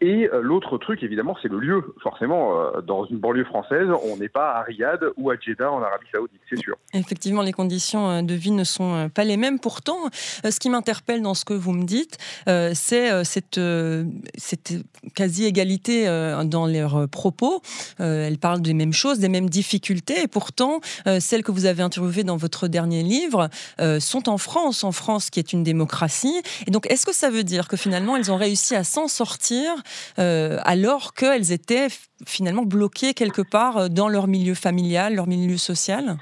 Et 0.00 0.28
euh, 0.32 0.40
l'autre 0.42 0.78
truc, 0.78 1.02
évidemment, 1.02 1.36
c'est 1.42 1.48
le 1.48 1.58
lieu. 1.58 1.94
Forcément, 2.02 2.56
euh, 2.56 2.80
dans 2.82 3.04
une 3.06 3.18
banlieue 3.18 3.44
française, 3.44 3.88
on 4.04 4.16
n'est 4.16 4.28
pas 4.28 4.52
à 4.52 4.62
Riyad 4.62 5.00
ou 5.16 5.30
à 5.30 5.34
Jeddah 5.36 5.72
en 5.72 5.82
Arabie 5.82 6.06
Saoudite, 6.12 6.40
c'est 6.48 6.58
sûr. 6.58 6.76
Effectivement, 6.94 7.42
les 7.42 7.52
conditions 7.52 8.08
euh, 8.08 8.22
de 8.22 8.34
vie 8.34 8.52
ne 8.52 8.62
sont 8.62 9.10
pas 9.12 9.24
les 9.24 9.36
mêmes. 9.36 9.58
Pourtant, 9.58 9.98
ce 10.12 10.60
qui 10.60 10.70
m'interpelle 10.70 11.20
dans 11.20 11.34
ce 11.34 11.44
que 11.44 11.54
vous 11.54 11.72
me 11.72 11.84
dites, 11.84 12.16
c'est 12.46 13.24
cette, 13.24 13.60
cette 14.36 14.72
quasi-égalité 15.14 16.06
dans 16.44 16.66
leurs 16.66 17.08
propos. 17.08 17.60
Elles 17.98 18.38
parlent 18.38 18.62
des 18.62 18.74
mêmes 18.74 18.92
choses, 18.92 19.18
des 19.18 19.28
mêmes 19.28 19.48
difficultés. 19.48 20.22
Et 20.22 20.28
pourtant, 20.28 20.80
celles 21.18 21.42
que 21.42 21.52
vous 21.52 21.66
avez 21.66 21.82
interviewées 21.82 22.24
dans 22.24 22.36
votre 22.36 22.68
dernier 22.68 23.02
livre 23.02 23.48
sont 23.98 24.28
en 24.28 24.38
France, 24.38 24.84
en 24.84 24.92
France 24.92 25.30
qui 25.30 25.38
est 25.38 25.52
une 25.52 25.62
démocratie. 25.62 26.40
Et 26.66 26.70
donc, 26.70 26.90
est-ce 26.90 27.06
que 27.06 27.14
ça 27.14 27.30
veut 27.30 27.44
dire 27.44 27.68
que 27.68 27.76
finalement, 27.76 28.16
elles 28.16 28.30
ont 28.30 28.36
réussi 28.36 28.74
à 28.74 28.84
s'en 28.84 29.08
sortir 29.08 29.74
euh, 30.18 30.58
alors 30.64 31.14
qu'elles 31.14 31.52
étaient 31.52 31.88
finalement 32.26 32.64
bloquées 32.64 33.14
quelque 33.14 33.42
part 33.42 33.76
euh, 33.76 33.88
dans 33.88 34.08
leur 34.08 34.26
milieu 34.26 34.54
familial, 34.54 35.14
leur 35.14 35.26
milieu 35.26 35.56
social? 35.56 36.18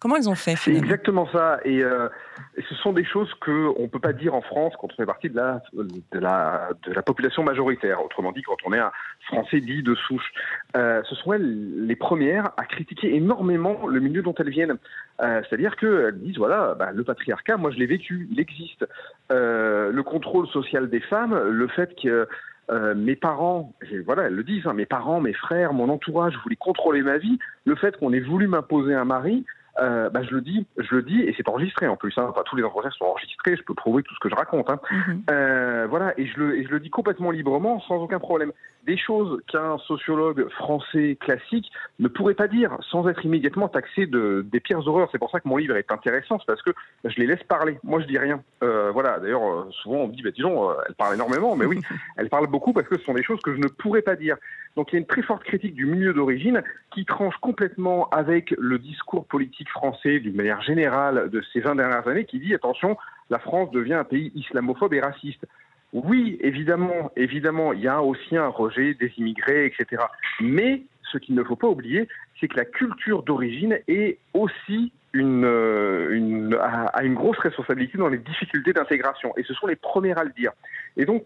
Comment 0.00 0.16
elles 0.16 0.28
ont 0.28 0.34
fait 0.34 0.56
C'est 0.56 0.74
exactement 0.74 1.26
ça. 1.32 1.60
Euh, 1.66 2.08
et, 2.56 2.62
ce 2.62 2.74
sont 2.76 2.92
des 2.92 3.04
choses 3.04 3.32
qu'on 3.34 3.82
ne 3.82 3.86
peut 3.86 3.98
pas 3.98 4.12
dire 4.12 4.34
en 4.34 4.42
France 4.42 4.74
quand 4.80 4.88
on 4.92 4.96
fait 4.96 5.06
partie 5.06 5.30
de 5.30 5.36
la, 5.36 5.62
de 5.74 6.18
la, 6.18 6.70
de 6.86 6.92
la 6.92 7.02
population 7.02 7.42
majoritaire. 7.42 8.04
Autrement 8.04 8.32
dit, 8.32 8.42
quand 8.42 8.56
on 8.64 8.72
est 8.72 8.78
un 8.78 8.92
Français 9.26 9.60
dit 9.60 9.82
de 9.82 9.94
souche. 9.94 10.32
ce 10.74 11.14
sont 11.22 11.32
elles 11.32 11.86
les 11.86 11.96
premières 11.96 12.50
à 12.56 12.64
critiquer 12.64 13.14
énormément 13.14 13.86
le 13.86 14.00
milieu 14.00 14.22
dont 14.22 14.34
elles 14.38 14.50
viennent. 14.50 14.76
C'est-à-dire 15.18 15.76
qu'elles 15.76 16.20
disent, 16.20 16.38
voilà, 16.38 16.74
bah, 16.78 16.90
le 16.92 17.02
patriarcat, 17.02 17.56
moi 17.56 17.70
je 17.70 17.78
l'ai 17.78 17.86
vécu, 17.86 18.28
il 18.30 18.38
existe. 18.38 18.86
le 19.30 20.02
contrôle 20.02 20.46
social 20.48 20.88
des 20.88 21.00
femmes, 21.00 21.36
le 21.36 21.68
fait 21.68 21.94
que 22.00 22.28
euh, 22.70 22.94
mes 22.94 23.14
parents, 23.14 23.72
voilà, 24.04 24.24
elles 24.24 24.34
le 24.34 24.42
disent, 24.42 24.66
hein, 24.66 24.72
mes 24.72 24.86
parents, 24.86 25.20
mes 25.20 25.32
frères, 25.32 25.72
mon 25.72 25.88
entourage 25.88 26.34
voulaient 26.42 26.56
contrôler 26.56 27.02
ma 27.02 27.18
vie. 27.18 27.38
Le 27.64 27.76
fait 27.76 27.96
qu'on 27.96 28.12
ait 28.12 28.20
voulu 28.20 28.48
m'imposer 28.48 28.94
un 28.94 29.04
mari, 29.04 29.44
euh, 29.78 30.10
bah, 30.10 30.22
je 30.22 30.34
le 30.34 30.40
dis, 30.40 30.66
je 30.78 30.94
le 30.94 31.02
dis, 31.02 31.20
et 31.20 31.34
c'est 31.36 31.48
enregistré 31.48 31.86
en 31.86 31.96
plus. 31.96 32.12
Hein, 32.16 32.26
enfin, 32.30 32.42
tous 32.44 32.56
les 32.56 32.64
entretiens 32.64 32.90
sont 32.90 33.04
enregistrés. 33.04 33.56
Je 33.56 33.62
peux 33.62 33.74
prouver 33.74 34.02
tout 34.02 34.14
ce 34.14 34.20
que 34.20 34.28
je 34.28 34.34
raconte. 34.34 34.70
Hein. 34.70 34.80
Mhm. 34.90 35.22
euh, 35.30 35.86
voilà, 35.88 36.18
et 36.18 36.26
je, 36.26 36.38
le, 36.38 36.58
et 36.58 36.64
je 36.64 36.70
le 36.70 36.80
dis 36.80 36.90
complètement 36.90 37.30
librement, 37.30 37.80
sans 37.80 37.96
aucun 37.96 38.18
problème. 38.18 38.52
Des 38.84 38.96
choses 38.96 39.42
qu'un 39.48 39.78
sociologue 39.78 40.48
français 40.50 41.16
classique 41.20 41.70
ne 41.98 42.08
pourrait 42.08 42.34
pas 42.34 42.46
dire, 42.46 42.76
sans 42.90 43.08
être 43.08 43.24
immédiatement 43.24 43.68
taxé 43.68 44.06
de 44.06 44.46
des 44.50 44.60
pires 44.60 44.86
horreurs. 44.86 45.08
C'est 45.10 45.18
pour 45.18 45.30
ça 45.30 45.40
que 45.40 45.48
mon 45.48 45.56
livre 45.56 45.76
est 45.76 45.90
intéressant, 45.90 46.38
c'est 46.38 46.46
parce 46.46 46.62
que 46.62 46.70
je 47.04 47.16
les 47.18 47.26
laisse 47.26 47.42
parler. 47.44 47.78
Moi, 47.82 48.00
je 48.00 48.06
dis 48.06 48.18
rien. 48.18 48.42
Euh, 48.62 48.90
voilà. 48.92 49.18
D'ailleurs, 49.18 49.42
euh, 49.42 49.68
souvent 49.82 49.96
on 49.96 50.08
me 50.08 50.12
dit, 50.12 50.22
bah, 50.22 50.30
disons, 50.30 50.70
euh, 50.70 50.74
elle 50.88 50.94
parle 50.94 51.14
énormément, 51.14 51.56
mais 51.56 51.66
oui, 51.66 51.80
elle 52.16 52.28
parle 52.28 52.46
beaucoup 52.46 52.72
parce 52.72 52.88
que 52.88 52.96
ce 52.96 53.04
sont 53.04 53.14
des 53.14 53.24
choses 53.24 53.40
que 53.40 53.54
je 53.54 53.58
ne 53.58 53.68
pourrais 53.68 54.02
pas 54.02 54.16
dire. 54.16 54.36
Donc, 54.76 54.92
il 54.92 54.96
y 54.96 54.98
a 54.98 55.00
une 55.00 55.06
très 55.06 55.22
forte 55.22 55.42
critique 55.42 55.74
du 55.74 55.86
milieu 55.86 56.12
d'origine 56.12 56.62
qui 56.92 57.06
tranche 57.06 57.36
complètement 57.38 58.08
avec 58.10 58.54
le 58.58 58.78
discours 58.78 59.26
politique 59.26 59.70
français 59.70 60.20
d'une 60.20 60.36
manière 60.36 60.60
générale 60.60 61.30
de 61.30 61.42
ces 61.52 61.60
20 61.60 61.76
dernières 61.76 62.06
années 62.06 62.26
qui 62.26 62.38
dit 62.38 62.54
attention, 62.54 62.98
la 63.30 63.38
France 63.38 63.70
devient 63.70 63.94
un 63.94 64.04
pays 64.04 64.32
islamophobe 64.34 64.92
et 64.92 65.00
raciste. 65.00 65.46
Oui, 65.94 66.36
évidemment, 66.42 67.10
évidemment, 67.16 67.72
il 67.72 67.80
y 67.80 67.88
a 67.88 68.02
aussi 68.02 68.36
un 68.36 68.48
rejet 68.48 68.92
des 68.94 69.10
immigrés, 69.16 69.64
etc. 69.64 70.02
Mais 70.40 70.82
ce 71.10 71.16
qu'il 71.16 71.34
ne 71.34 71.42
faut 71.42 71.56
pas 71.56 71.68
oublier, 71.68 72.06
c'est 72.38 72.48
que 72.48 72.56
la 72.56 72.66
culture 72.66 73.22
d'origine 73.22 73.78
est 73.88 74.18
aussi 74.34 74.92
une, 75.14 75.46
euh, 75.46 76.10
une, 76.10 76.54
a 76.60 77.02
une 77.02 77.14
grosse 77.14 77.38
responsabilité 77.38 77.96
dans 77.96 78.08
les 78.08 78.18
difficultés 78.18 78.74
d'intégration. 78.74 79.32
Et 79.38 79.42
ce 79.44 79.54
sont 79.54 79.66
les 79.66 79.76
premières 79.76 80.18
à 80.18 80.24
le 80.24 80.32
dire. 80.32 80.52
Et 80.98 81.06
donc, 81.06 81.24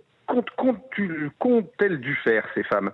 qu'ont-elles 1.38 2.00
dû 2.00 2.14
faire, 2.16 2.46
ces 2.54 2.62
femmes? 2.62 2.90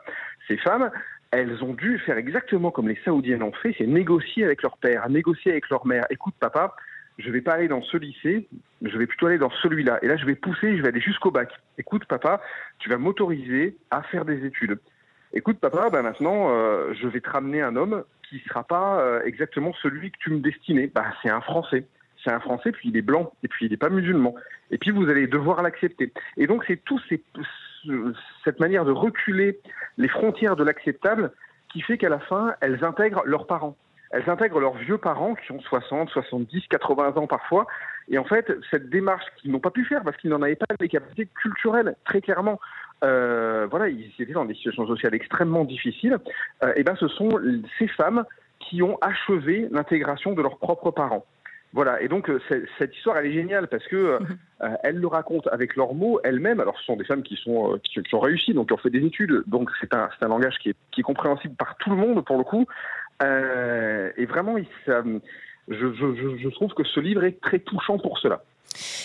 Ces 0.49 0.57
femmes, 0.57 0.91
elles 1.31 1.63
ont 1.63 1.75
dû 1.75 1.99
faire 1.99 2.17
exactement 2.17 2.71
comme 2.71 2.89
les 2.89 2.99
Saoudiennes 3.05 3.43
ont 3.43 3.53
fait, 3.53 3.75
c'est 3.79 3.87
négocier 3.87 4.45
avec 4.45 4.63
leur 4.63 4.77
père, 4.79 5.09
négocier 5.09 5.53
avec 5.53 5.69
leur 5.69 5.87
mère. 5.87 6.05
Écoute, 6.11 6.35
papa, 6.39 6.75
je 7.19 7.31
vais 7.31 7.41
pas 7.41 7.55
aller 7.55 7.69
dans 7.69 7.83
ce 7.83 7.97
lycée, 7.97 8.47
je 8.83 8.97
vais 8.97 9.07
plutôt 9.07 9.27
aller 9.27 9.39
dans 9.39 9.51
celui-là. 9.63 9.99
Et 10.03 10.09
là, 10.09 10.17
je 10.17 10.27
vais 10.27 10.35
pousser, 10.35 10.77
je 10.77 10.83
vais 10.83 10.89
aller 10.89 11.01
jusqu'au 11.01 11.31
bac. 11.31 11.51
Écoute, 11.79 12.05
papa, 12.05 12.41
tu 12.79 12.89
vas 12.89 12.99
m'autoriser 12.99 13.77
à 13.91 14.03
faire 14.03 14.25
des 14.25 14.45
études. 14.45 14.79
Écoute, 15.33 15.59
papa, 15.59 15.91
ben 15.91 16.03
maintenant, 16.03 16.51
euh, 16.51 16.93
je 16.95 17.09
vais 17.09 17.21
te 17.21 17.31
ramener 17.31 17.63
un 17.63 17.77
homme 17.77 18.05
qui 18.29 18.41
sera 18.49 18.65
pas 18.65 19.01
euh, 19.01 19.23
exactement 19.25 19.73
celui 19.83 20.11
que 20.11 20.19
tu 20.19 20.31
me 20.31 20.41
destinais. 20.41 20.91
Bah, 20.95 21.07
c'est 21.23 21.31
un 21.31 21.41
Français. 21.41 21.87
C'est 22.23 22.31
un 22.31 22.41
Français, 22.41 22.73
puis 22.73 22.89
il 22.89 22.97
est 22.97 23.03
blanc, 23.03 23.33
et 23.43 23.49
puis 23.49 23.67
il 23.67 23.71
n'est 23.71 23.77
pas 23.77 23.89
musulman. 23.89 24.35
Et 24.71 24.79
puis 24.79 24.91
vous 24.91 25.09
allez 25.09 25.27
devoir 25.27 25.63
l'accepter. 25.63 26.13
Et 26.37 26.47
donc, 26.47 26.65
c'est 26.67 26.83
tout 26.85 27.01
ces, 27.09 27.23
cette 28.45 28.61
manière 28.61 28.85
de 28.85 28.93
reculer 28.93 29.61
les 29.99 30.09
frontières 30.09 30.57
de 30.57 30.65
l'acceptable 30.65 31.33
qui 31.73 31.81
fait 31.81 31.99
qu'à 31.99 32.09
la 32.09 32.19
fin, 32.19 32.55
elles 32.61 32.85
intègrent 32.85 33.23
leurs 33.25 33.47
parents. 33.47 33.77
Elles 34.11 34.31
intègrent 34.31 34.61
leurs 34.61 34.77
vieux 34.77 34.99
parents 34.99 35.35
qui 35.35 35.53
ont 35.53 35.61
60, 35.61 36.11
70, 36.11 36.67
80 36.69 37.17
ans 37.17 37.27
parfois. 37.27 37.67
Et 38.09 38.19
en 38.19 38.25
fait, 38.25 38.53
cette 38.71 38.89
démarche 38.89 39.25
qu'ils 39.37 39.51
n'ont 39.51 39.61
pas 39.61 39.71
pu 39.71 39.85
faire 39.85 40.03
parce 40.05 40.17
qu'ils 40.17 40.31
n'en 40.31 40.43
avaient 40.43 40.57
pas 40.57 40.67
les 40.81 40.89
capacités 40.89 41.27
culturelles, 41.27 41.97
très 42.05 42.21
clairement. 42.21 42.61
Euh, 43.05 43.67
voilà, 43.71 43.89
ils 43.89 44.11
étaient 44.19 44.33
dans 44.33 44.45
des 44.45 44.55
situations 44.55 44.87
sociales 44.87 45.15
extrêmement 45.15 45.65
difficiles. 45.65 46.19
Euh, 46.63 46.73
et 46.77 46.83
ben, 46.83 46.97
ce 46.97 47.09
sont 47.09 47.39
ces 47.79 47.89
femmes 47.89 48.25
qui 48.61 48.83
ont 48.83 48.97
achevé 49.01 49.69
l'intégration 49.71 50.33
de 50.33 50.43
leurs 50.43 50.59
propres 50.59 50.93
parents. 50.93 51.27
Voilà, 51.77 52.01
et 52.01 52.09
donc 52.09 52.31
euh, 52.31 52.41
cette 52.79 52.97
histoire, 52.97 53.19
elle 53.19 53.27
est 53.27 53.35
géniale 53.35 53.69
parce 53.69 53.87
que 53.87 53.97
euh, 53.97 54.19
euh, 54.63 54.69
elles 54.83 54.97
le 54.97 55.07
racontent 55.09 55.51
avec 55.51 55.77
leurs 55.77 55.93
mots 55.93 56.19
elles-mêmes. 56.25 56.59
Alors, 56.59 56.79
ce 56.79 56.85
sont 56.87 56.97
des 56.97 57.05
femmes 57.05 57.23
qui 57.23 57.37
sont 57.37 57.79
qui, 57.85 58.01
ont 58.15 58.21
réussi, 58.21 58.55
donc 58.55 58.69
qui 58.69 58.73
ont 58.73 58.79
fait 58.79 58.89
des 58.89 59.05
études. 59.05 59.45
Donc, 59.47 59.71
c'est 59.79 59.93
un, 59.93 60.09
un 60.23 60.29
langage 60.29 60.57
qui 60.59 60.71
est, 60.71 60.77
qui 60.91 61.03
est 61.03 61.05
compréhensible 61.05 61.55
par 61.55 61.77
tout 61.77 61.91
le 61.91 61.97
monde 61.97 62.25
pour 62.25 62.39
le 62.39 62.45
coup. 62.45 62.65
et 63.21 64.25
vraiment, 64.25 64.57
je, 64.89 65.13
je, 65.69 66.37
je 66.39 66.49
trouve 66.49 66.73
que 66.73 66.85
ce 66.85 66.99
livre 66.99 67.25
est 67.25 67.39
très 67.43 67.59
touchant 67.59 67.99
pour 67.99 68.19
cela. 68.21 68.43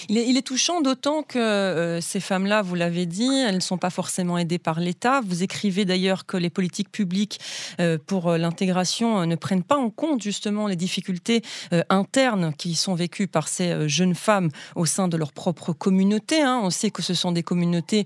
Il 0.10 0.38
est, 0.38 0.42
touchant 0.42 0.82
d'autant 0.82 1.24
que 1.24 1.38
euh, 1.40 2.02
ces 2.02 2.20
femmes-là, 2.20 2.62
vous 2.62 2.76
l'avez 2.76 3.06
dit, 3.06 3.30
elles 3.48 3.56
ne 3.56 3.60
sont 3.62 3.78
pas 3.78 3.90
forcément 3.90 4.38
aidées 4.38 4.60
par 4.60 4.80
l'État. 4.80 5.22
Vous 5.26 5.44
écrivez 5.44 5.86
d'ailleurs 5.86 6.26
que 6.26 6.38
les 6.38 6.50
politiques 6.50 6.92
publiques 6.92 7.40
euh, 7.80 7.98
pour 8.06 8.30
euh, 8.30 8.38
l'intégration 8.38 9.26
ne 9.26 9.36
prennent 9.36 9.64
pas 9.64 9.78
en 9.78 9.90
compte 9.90 10.22
justement 10.22 10.68
les 10.68 10.76
difficultés 10.76 11.42
internes 11.90 12.54
qui 12.58 12.76
sont 12.76 12.96
vécues 12.96 13.28
par 13.28 13.48
ces 13.48 13.88
jeunes 13.88 14.16
femmes 14.16 14.50
au 14.76 14.86
sein 14.86 15.08
de 15.08 15.18
leur 15.18 15.32
propre 15.32 15.74
communauté. 15.74 16.42
Hein. 16.42 16.60
On 16.64 16.70
sait 16.70 16.92
que 16.92 17.02
ce 17.02 17.14
sont 17.14 17.32
des 17.32 17.44
communautés 17.44 18.06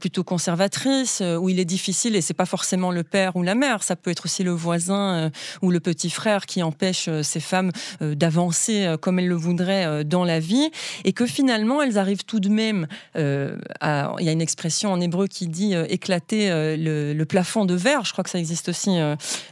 plutôt 0.00 0.24
conservatrices 0.24 1.20
où 1.20 1.48
il 1.48 1.58
est 1.58 1.64
difficile, 1.64 2.16
et 2.16 2.20
c'est 2.20 2.34
pas 2.34 2.46
forcément 2.46 2.90
le 2.90 3.02
père 3.02 3.36
ou 3.36 3.42
la 3.42 3.54
mère, 3.54 3.82
ça 3.82 3.96
peut 3.96 4.10
être 4.10 4.26
aussi 4.26 4.42
le 4.42 4.52
voisin 4.52 5.30
ou 5.62 5.70
le 5.70 5.80
petit 5.80 6.10
frère 6.10 6.46
qui 6.46 6.62
empêche 6.62 7.08
ces 7.22 7.40
femmes 7.40 7.72
d'avancer 8.00 8.94
comme 9.00 9.18
elles 9.18 9.28
le 9.28 9.34
voudraient 9.34 10.04
dans 10.04 10.24
la 10.24 10.38
vie. 10.38 10.70
Et 11.04 11.12
que 11.12 11.26
finalement 11.26 11.82
elles 11.82 11.98
arrivent 11.98 12.24
tout 12.24 12.40
de 12.40 12.48
même 12.48 12.86
à, 13.14 14.14
il 14.18 14.24
y 14.24 14.28
a 14.28 14.32
une 14.32 14.40
expression 14.40 14.92
en 14.92 15.00
hébreu 15.00 15.26
qui 15.26 15.48
dit 15.48 15.74
éclater 15.88 16.48
le, 16.76 17.24
plafond 17.24 17.64
de 17.64 17.74
verre, 17.74 18.04
je 18.04 18.12
crois 18.12 18.24
que 18.24 18.30
ça 18.30 18.38
existe 18.38 18.68
aussi 18.68 18.98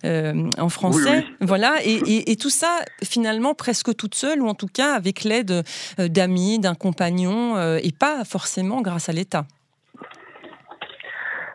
en 0.05 0.69
français, 0.69 1.25
voilà, 1.41 1.77
et, 1.85 2.31
et, 2.31 2.37
tout 2.37 2.51
ça 2.51 2.81
finalement 3.03 3.55
presque 3.55 3.95
toute 3.97 4.15
seule, 4.15 4.43
ou 4.43 4.49
en 4.49 4.55
tout 4.55 4.67
cas 4.67 4.95
avec 4.95 5.25
l'aide 5.25 5.63
d'amis, 5.99 6.59
d'un 6.59 6.75
compagnon, 6.75 7.59
et 7.79 7.93
pas 7.93 8.25
forcément 8.25 8.83
grâce 8.83 9.09
à 9.09 9.13
l'État. 9.13 9.47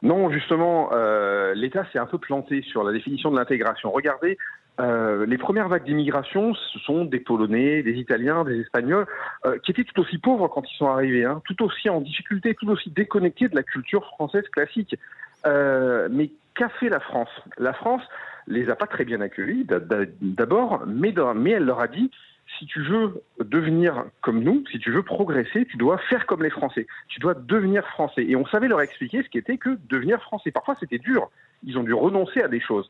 Non, 0.06 0.30
justement, 0.30 0.92
euh, 0.94 1.56
l'État 1.56 1.84
s'est 1.92 1.98
un 1.98 2.06
peu 2.06 2.20
planté 2.20 2.62
sur 2.62 2.84
la 2.84 2.92
définition 2.92 3.32
de 3.32 3.38
l'intégration. 3.38 3.92
Regardez, 3.92 4.38
euh, 4.80 5.26
les 5.26 5.38
premières 5.38 5.70
vagues 5.70 5.86
d'immigration, 5.86 6.54
ce 6.54 6.80
sont 6.80 7.06
des 7.06 7.20
Polonais, 7.20 7.84
des 7.84 7.94
Italiens, 7.94 8.44
des 8.44 8.60
Espagnols, 8.60 9.06
euh, 9.46 9.58
qui 9.60 9.72
étaient 9.72 9.84
tout 9.84 10.00
aussi 10.02 10.18
pauvres 10.18 10.48
quand 10.48 10.64
ils 10.70 10.78
sont 10.78 10.88
arrivés, 10.88 11.26
hein, 11.26 11.42
tout 11.46 11.64
aussi 11.64 11.90
en 11.90 12.02
difficulté, 12.02 12.56
tout 12.56 12.70
aussi 12.70 12.90
déconnectés 12.90 13.48
de 13.48 13.56
la 13.56 13.64
culture 13.64 14.06
française 14.06 14.48
classique. 14.50 14.96
mais 15.46 16.32
qu'a 16.56 16.70
fait 16.70 16.90
la 16.90 17.00
France? 17.00 17.30
La 17.58 17.74
France 17.74 18.04
les 18.48 18.70
a 18.70 18.76
pas 18.76 18.88
très 18.88 19.06
bien 19.06 19.22
accueillis 19.22 19.66
d'abord, 20.22 20.84
mais, 20.86 21.14
mais 21.36 21.52
elle 21.52 21.66
leur 21.66 21.80
a 21.80 21.88
dit 21.88 22.12
si 22.60 22.66
tu 22.66 22.82
veux 22.82 23.22
devenir 23.44 24.06
comme 24.22 24.42
nous, 24.42 24.64
si 24.72 24.80
tu 24.80 24.92
veux 24.92 25.04
progresser, 25.04 25.66
tu 25.66 25.78
dois 25.78 25.98
faire 25.98 26.26
comme 26.26 26.44
les 26.44 26.50
Français. 26.50 26.88
Tu 27.08 27.20
dois 27.20 27.34
devenir 27.34 27.86
français. 27.88 28.24
Et 28.24 28.36
on 28.36 28.46
savait 28.46 28.68
leur 28.68 28.82
expliquer 28.82 29.24
ce 29.24 29.30
qu'était 29.30 29.58
que 29.58 29.78
devenir 29.90 30.22
français. 30.22 30.52
Parfois, 30.52 30.76
c'était 30.80 31.00
dur. 31.00 31.30
Ils 31.64 31.78
ont 31.78 31.84
dû 31.84 31.94
renoncer 31.94 32.42
à 32.42 32.48
des 32.48 32.60
choses. 32.60 32.90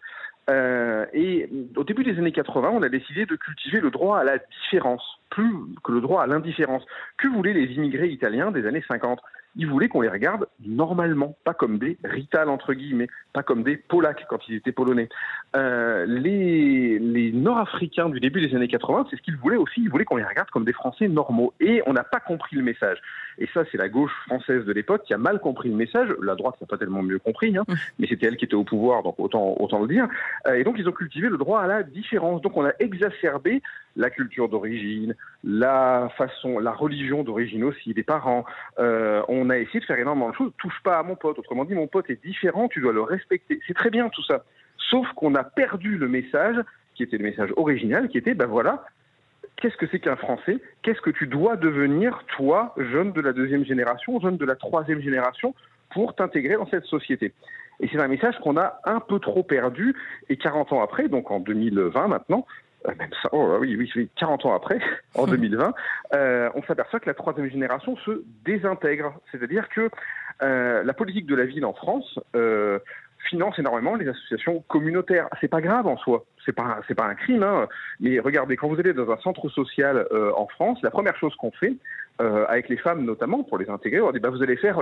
Euh, 0.50 1.06
et 1.14 1.50
au 1.75 1.84
début 1.84 2.04
des 2.04 2.18
années 2.18 2.32
80, 2.32 2.70
on 2.74 2.84
a 2.84 2.90
décidé 2.90 3.25
de 3.25 3.36
cultiver 3.36 3.80
le 3.80 3.90
droit 3.90 4.20
à 4.20 4.24
la 4.24 4.38
différence, 4.38 5.04
plus 5.30 5.52
que 5.84 5.92
le 5.92 6.02
droit 6.02 6.22
à 6.22 6.28
l'indifférence. 6.28 6.86
Que 7.18 7.28
voulaient 7.28 7.54
les 7.54 7.74
immigrés 7.74 8.10
italiens 8.10 8.52
des 8.52 8.66
années 8.66 8.84
50 8.88 9.20
ils 9.56 9.68
voulaient 9.68 9.88
qu'on 9.88 10.02
les 10.02 10.10
regarde 10.10 10.48
normalement, 10.66 11.38
pas 11.44 11.54
comme 11.54 11.78
des 11.78 11.98
Rital 12.04 12.50
entre 12.50 12.74
guillemets, 12.74 13.08
pas 13.34 13.44
comme 13.44 13.64
des 13.64 13.78
Polacs 13.78 14.25
quand 14.30 14.48
ils 14.48 14.56
étaient 14.56 14.72
polonais. 14.72 15.10
Euh, 15.56 16.06
les, 16.06 17.00
les 17.00 17.32
Nord-Africains 17.32 18.10
du 18.10 18.20
début 18.20 18.46
des 18.46 18.56
années 18.56 18.68
80, 18.68 19.08
c'est 19.10 19.16
ce 19.16 19.22
qu'ils 19.22 19.38
voulaient 19.38 19.58
aussi, 19.58 19.82
ils 19.82 19.90
voulaient 19.90 20.06
qu'on 20.06 20.18
les 20.18 20.25
regarde 20.25 20.50
comme 20.50 20.66
des 20.66 20.74
Français 20.74 21.08
normaux. 21.08 21.54
Et 21.60 21.82
on 21.86 21.94
n'a 21.94 22.04
pas 22.04 22.20
compris 22.20 22.56
le 22.56 22.64
message. 22.64 22.98
Et 23.38 23.48
ça, 23.54 23.63
c'est 23.72 23.77
la 23.77 23.89
gauche 23.89 24.12
française 24.27 24.65
de 24.65 24.72
l'époque 24.72 25.04
qui 25.06 25.13
a 25.13 25.18
mal 25.18 25.39
compris 25.39 25.70
le 25.70 25.75
message. 25.75 26.10
La 26.22 26.36
droite 26.36 26.56
n'a 26.62 26.68
pas 26.68 26.77
tellement 26.77 27.04
mieux 27.04 27.20
compris, 27.20 27.58
hein, 27.58 27.65
mais 28.00 28.08
c'était 28.08 28.27
elle 28.27 28.38
qui 28.38 28.46
était 28.46 28.56
au 28.56 28.63
pouvoir, 28.63 29.04
donc 29.04 29.15
autant, 29.20 29.56
autant 29.60 29.80
le 29.82 29.88
dire. 29.88 30.08
Euh, 30.48 30.56
et 30.56 30.63
donc 30.63 30.75
ils 30.77 30.88
ont 30.88 30.94
cultivé 30.94 31.30
le 31.30 31.38
droit 31.38 31.62
à 31.62 31.68
la 31.68 31.84
différence. 31.84 32.42
Donc 32.42 32.56
on 32.58 32.65
a 32.65 32.72
exacerbé 32.80 33.62
la 33.96 34.10
culture 34.10 34.50
d'origine, 34.50 35.15
la 35.44 36.10
façon, 36.18 36.60
la 36.60 36.72
religion 36.72 37.24
d'origine 37.24 37.63
aussi, 37.63 37.94
des 37.94 38.04
parents. 38.04 38.46
Euh, 38.80 39.22
on 39.27 39.50
a 39.50 39.58
essayé 39.58 39.80
de 39.80 39.86
faire 39.86 40.00
énormément 40.00 40.30
de 40.30 40.36
choses. 40.36 40.51
Touche 40.58 40.80
pas 40.84 41.00
à 41.00 41.04
mon 41.04 41.15
pote. 41.15 41.39
Autrement 41.39 41.65
dit, 41.65 41.74
mon 41.74 41.88
pote 41.88 42.10
est 42.10 42.24
différent, 42.24 42.68
tu 42.68 42.82
dois 42.82 42.94
le 42.94 43.01
respecter. 43.01 43.60
C'est 43.68 43.74
très 43.74 43.89
bien 43.89 44.10
tout 44.10 44.24
ça. 44.24 44.44
Sauf 44.89 45.08
qu'on 45.15 45.36
a 45.36 45.44
perdu 45.44 45.98
le 45.98 46.08
message 46.08 46.58
qui 46.96 47.04
était 47.04 47.18
le 47.18 47.25
message 47.25 47.50
original, 47.58 48.08
qui 48.08 48.18
était, 48.18 48.34
ben 48.34 48.48
voilà, 48.48 48.86
qu'est-ce 49.58 49.78
que 49.78 49.88
c'est 49.92 50.00
qu'un 50.00 50.16
Français? 50.16 50.60
Qu'est-ce 50.82 51.02
que 51.02 51.10
tu 51.10 51.28
dois 51.28 51.56
devenir, 51.56 52.24
toi, 52.36 52.74
jeune 52.78 53.12
de 53.12 53.22
la 53.22 53.34
deuxième 53.34 53.66
génération, 53.66 54.20
jeune 54.20 54.38
de 54.38 54.46
la 54.46 54.56
troisième 54.56 55.02
génération, 55.02 55.54
pour 55.94 56.16
t'intégrer 56.16 56.56
dans 56.56 56.68
cette 56.68 56.86
société? 56.86 57.34
Et 57.80 57.90
c'est 57.92 58.00
un 58.00 58.08
message 58.08 58.36
qu'on 58.42 58.58
a 58.58 58.80
un 58.86 59.00
peu 59.00 59.20
trop 59.20 59.44
perdu. 59.44 59.96
Et 60.30 60.38
40 60.38 60.74
ans 60.74 60.82
après, 60.82 61.08
donc 61.08 61.32
en 61.32 61.40
2020 61.40 62.08
maintenant, 62.08 62.46
euh, 62.88 62.92
même 62.98 63.10
ça, 63.22 63.30
oh, 63.32 63.58
oui, 63.60 63.76
oui, 63.78 64.10
40 64.16 64.46
ans 64.46 64.56
après, 64.56 64.80
en 65.16 65.26
2020, 65.26 65.74
euh, 66.14 66.50
on 66.56 66.64
s'aperçoit 66.64 67.00
que 67.00 67.08
la 67.08 67.14
troisième 67.14 67.50
génération 67.50 67.98
se 67.98 68.24
désintègre. 68.46 69.14
C'est-à-dire 69.32 69.70
que 69.70 69.90
euh, 70.42 70.84
la 70.84 70.94
politique 70.94 71.26
de 71.26 71.36
la 71.36 71.46
ville 71.46 71.66
en 71.66 71.74
France 71.74 72.20
finance 73.29 73.58
énormément 73.60 73.96
les 73.96 74.08
associations 74.08 74.63
communautaires. 74.67 75.27
C'est 75.41 75.48
pas 75.48 75.62
grave 75.62 75.88
en 75.88 75.98
soi, 75.98 76.25
c'est 76.46 76.53
pas 76.53 76.79
c'est 76.88 76.96
pas 76.96 77.05
un 77.05 77.15
crime. 77.15 77.44
Hein. 77.44 77.67
Mais 78.00 78.20
regardez, 78.20 78.55
quand 78.58 78.67
vous 78.67 78.79
allez 78.79 78.94
dans 78.94 79.10
un 79.12 79.17
centre 79.17 79.50
social 79.50 80.08
en 80.36 80.48
France, 80.48 80.79
la 80.82 80.91
première 80.91 81.17
chose 81.17 81.36
qu'on 81.36 81.51
fait 81.51 81.74
avec 82.20 82.70
les 82.70 82.77
femmes 82.77 83.03
notamment 83.03 83.44
pour 83.44 83.58
les 83.58 83.70
intégrer, 83.70 84.01
on 84.01 84.12
dit 84.12 84.20
bah, 84.20 84.29
vous 84.29 84.41
allez 84.41 84.58
faire 84.58 84.82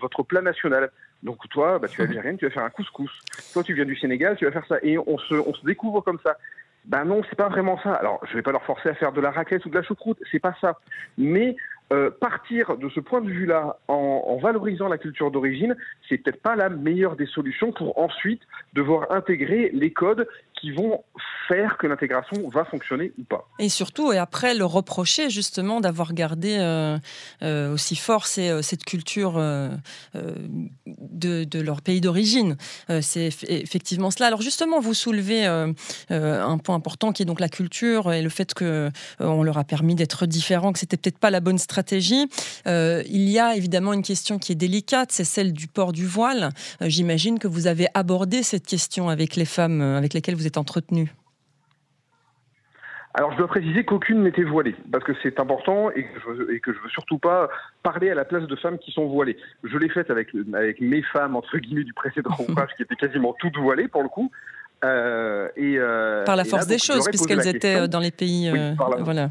votre 0.00 0.22
plat 0.22 0.42
national. 0.42 0.90
Donc 1.22 1.48
toi, 1.50 1.78
bah, 1.78 1.88
tu 1.88 2.00
es 2.00 2.04
algérienne, 2.04 2.36
tu 2.36 2.46
vas 2.46 2.50
faire 2.50 2.64
un 2.64 2.70
couscous. 2.70 3.12
Toi, 3.52 3.62
tu 3.62 3.74
viens 3.74 3.84
du 3.84 3.96
Sénégal, 3.96 4.36
tu 4.36 4.44
vas 4.44 4.52
faire 4.52 4.66
ça. 4.66 4.78
Et 4.82 4.98
on 4.98 5.18
se 5.18 5.34
on 5.34 5.54
se 5.54 5.64
découvre 5.64 6.00
comme 6.00 6.18
ça. 6.24 6.36
Ben 6.84 7.04
non, 7.04 7.22
c'est 7.30 7.36
pas 7.36 7.48
vraiment 7.48 7.78
ça. 7.80 7.94
Alors, 7.94 8.20
je 8.28 8.34
vais 8.34 8.42
pas 8.42 8.50
leur 8.50 8.64
forcer 8.64 8.88
à 8.88 8.94
faire 8.94 9.12
de 9.12 9.20
la 9.20 9.30
raclette 9.30 9.64
ou 9.64 9.68
de 9.68 9.74
la 9.76 9.84
choucroute, 9.84 10.18
c'est 10.32 10.40
pas 10.40 10.54
ça. 10.60 10.80
Mais 11.16 11.54
euh, 11.92 12.10
partir 12.10 12.78
de 12.78 12.88
ce 12.88 13.00
point 13.00 13.20
de 13.20 13.28
vue-là 13.28 13.76
en, 13.86 14.24
en, 14.26 14.36
valorisant 14.38 14.88
la 14.88 14.96
culture 14.96 15.30
d'origine, 15.30 15.76
c'est 16.08 16.18
peut-être 16.18 16.40
pas 16.40 16.56
la 16.56 16.70
meilleure 16.70 17.16
des 17.16 17.26
solutions 17.26 17.70
pour 17.70 17.98
ensuite 17.98 18.40
devoir 18.72 19.12
intégrer 19.12 19.70
les 19.74 19.92
codes 19.92 20.26
qui 20.62 20.70
vont 20.70 21.02
faire 21.48 21.76
que 21.76 21.88
l'intégration 21.88 22.48
va 22.48 22.64
fonctionner 22.64 23.12
ou 23.18 23.24
pas. 23.24 23.48
Et 23.58 23.68
surtout, 23.68 24.12
et 24.12 24.18
après, 24.18 24.54
le 24.54 24.64
reprocher 24.64 25.28
justement 25.28 25.80
d'avoir 25.80 26.14
gardé 26.14 26.56
euh, 26.60 26.96
euh, 27.42 27.74
aussi 27.74 27.96
fort 27.96 28.26
euh, 28.38 28.62
cette 28.62 28.84
culture 28.84 29.34
de, 30.14 31.60
leur 31.60 31.82
pays 31.82 32.00
d'origine. 32.00 32.56
c'est 33.00 33.30
effectivement 33.48 34.12
cela. 34.12 34.28
Alors 34.28 34.40
justement, 34.40 34.78
vous 34.78 34.94
soulevez 34.94 35.46
un 35.46 36.58
point 36.58 36.76
important 36.76 37.12
qui 37.12 37.22
est 37.22 37.26
donc 37.26 37.40
la 37.40 37.48
culture 37.48 38.12
et 38.12 38.22
le 38.22 38.28
fait 38.28 38.54
que 38.54 38.90
on 39.18 39.42
leur 39.42 39.58
a 39.58 39.64
permis 39.64 39.94
d'être 39.94 40.26
différents, 40.26 40.72
que 40.72 40.78
c'était 40.78 40.96
peut-être 40.96 41.18
pas 41.18 41.30
la 41.30 41.40
bonne 41.40 41.58
stratégie. 41.58 42.28
il 42.66 43.28
y 43.28 43.38
a 43.38 43.56
évidemment 43.56 43.92
une 43.92 44.02
question 44.02 44.38
qui 44.38 44.52
est 44.52 44.56
délicate, 44.56 45.10
c'est 45.10 45.24
celle 45.24 45.52
du 45.52 45.66
port 45.66 45.92
du 45.92 46.06
voile. 46.06 46.50
J'imagine 46.80 47.38
que 47.38 47.48
vous 47.48 47.66
avez 47.66 47.88
abordé 47.94 48.42
cette 48.42 48.66
question 48.66 49.08
avec 49.08 49.34
les 49.36 49.44
femmes 49.44 49.80
avec 49.80 50.14
lesquelles 50.14 50.36
vous 50.36 50.46
êtes 50.46 50.51
entretenu 50.58 51.12
alors 53.14 53.32
je 53.32 53.36
dois 53.36 53.48
préciser 53.48 53.84
qu'aucune 53.84 54.22
n'était 54.22 54.42
voilée, 54.42 54.74
parce 54.90 55.04
que 55.04 55.12
c'est 55.22 55.38
important 55.38 55.90
et 55.90 56.04
que, 56.04 56.20
je 56.20 56.30
veux, 56.30 56.54
et 56.54 56.60
que 56.60 56.72
je 56.72 56.78
veux 56.78 56.88
surtout 56.88 57.18
pas 57.18 57.50
parler 57.82 58.10
à 58.10 58.14
la 58.14 58.24
place 58.24 58.46
de 58.46 58.56
femmes 58.56 58.78
qui 58.78 58.90
sont 58.90 59.06
voilées. 59.06 59.36
Je 59.64 59.76
l'ai 59.76 59.90
faite 59.90 60.10
avec, 60.10 60.28
avec 60.54 60.80
mes 60.80 61.02
femmes, 61.02 61.36
entre 61.36 61.58
guillemets, 61.58 61.84
du 61.84 61.92
précédent 61.92 62.30
ouvrage, 62.48 62.70
qui 62.76 62.82
étaient 62.82 62.96
quasiment 62.96 63.34
toutes 63.38 63.58
voilées 63.58 63.88
pour 63.88 64.02
le 64.02 64.08
coup. 64.08 64.30
Euh, 64.84 65.48
et, 65.56 65.76
euh, 65.78 66.24
par 66.24 66.36
la 66.36 66.44
force 66.44 66.66
des 66.66 66.78
choses, 66.78 67.06
puisqu'elles 67.08 67.46
étaient 67.46 67.86
dans 67.86 68.00
les 68.00 68.10
pays... 68.10 68.48
Euh, 68.48 68.72
voilà. 69.00 69.28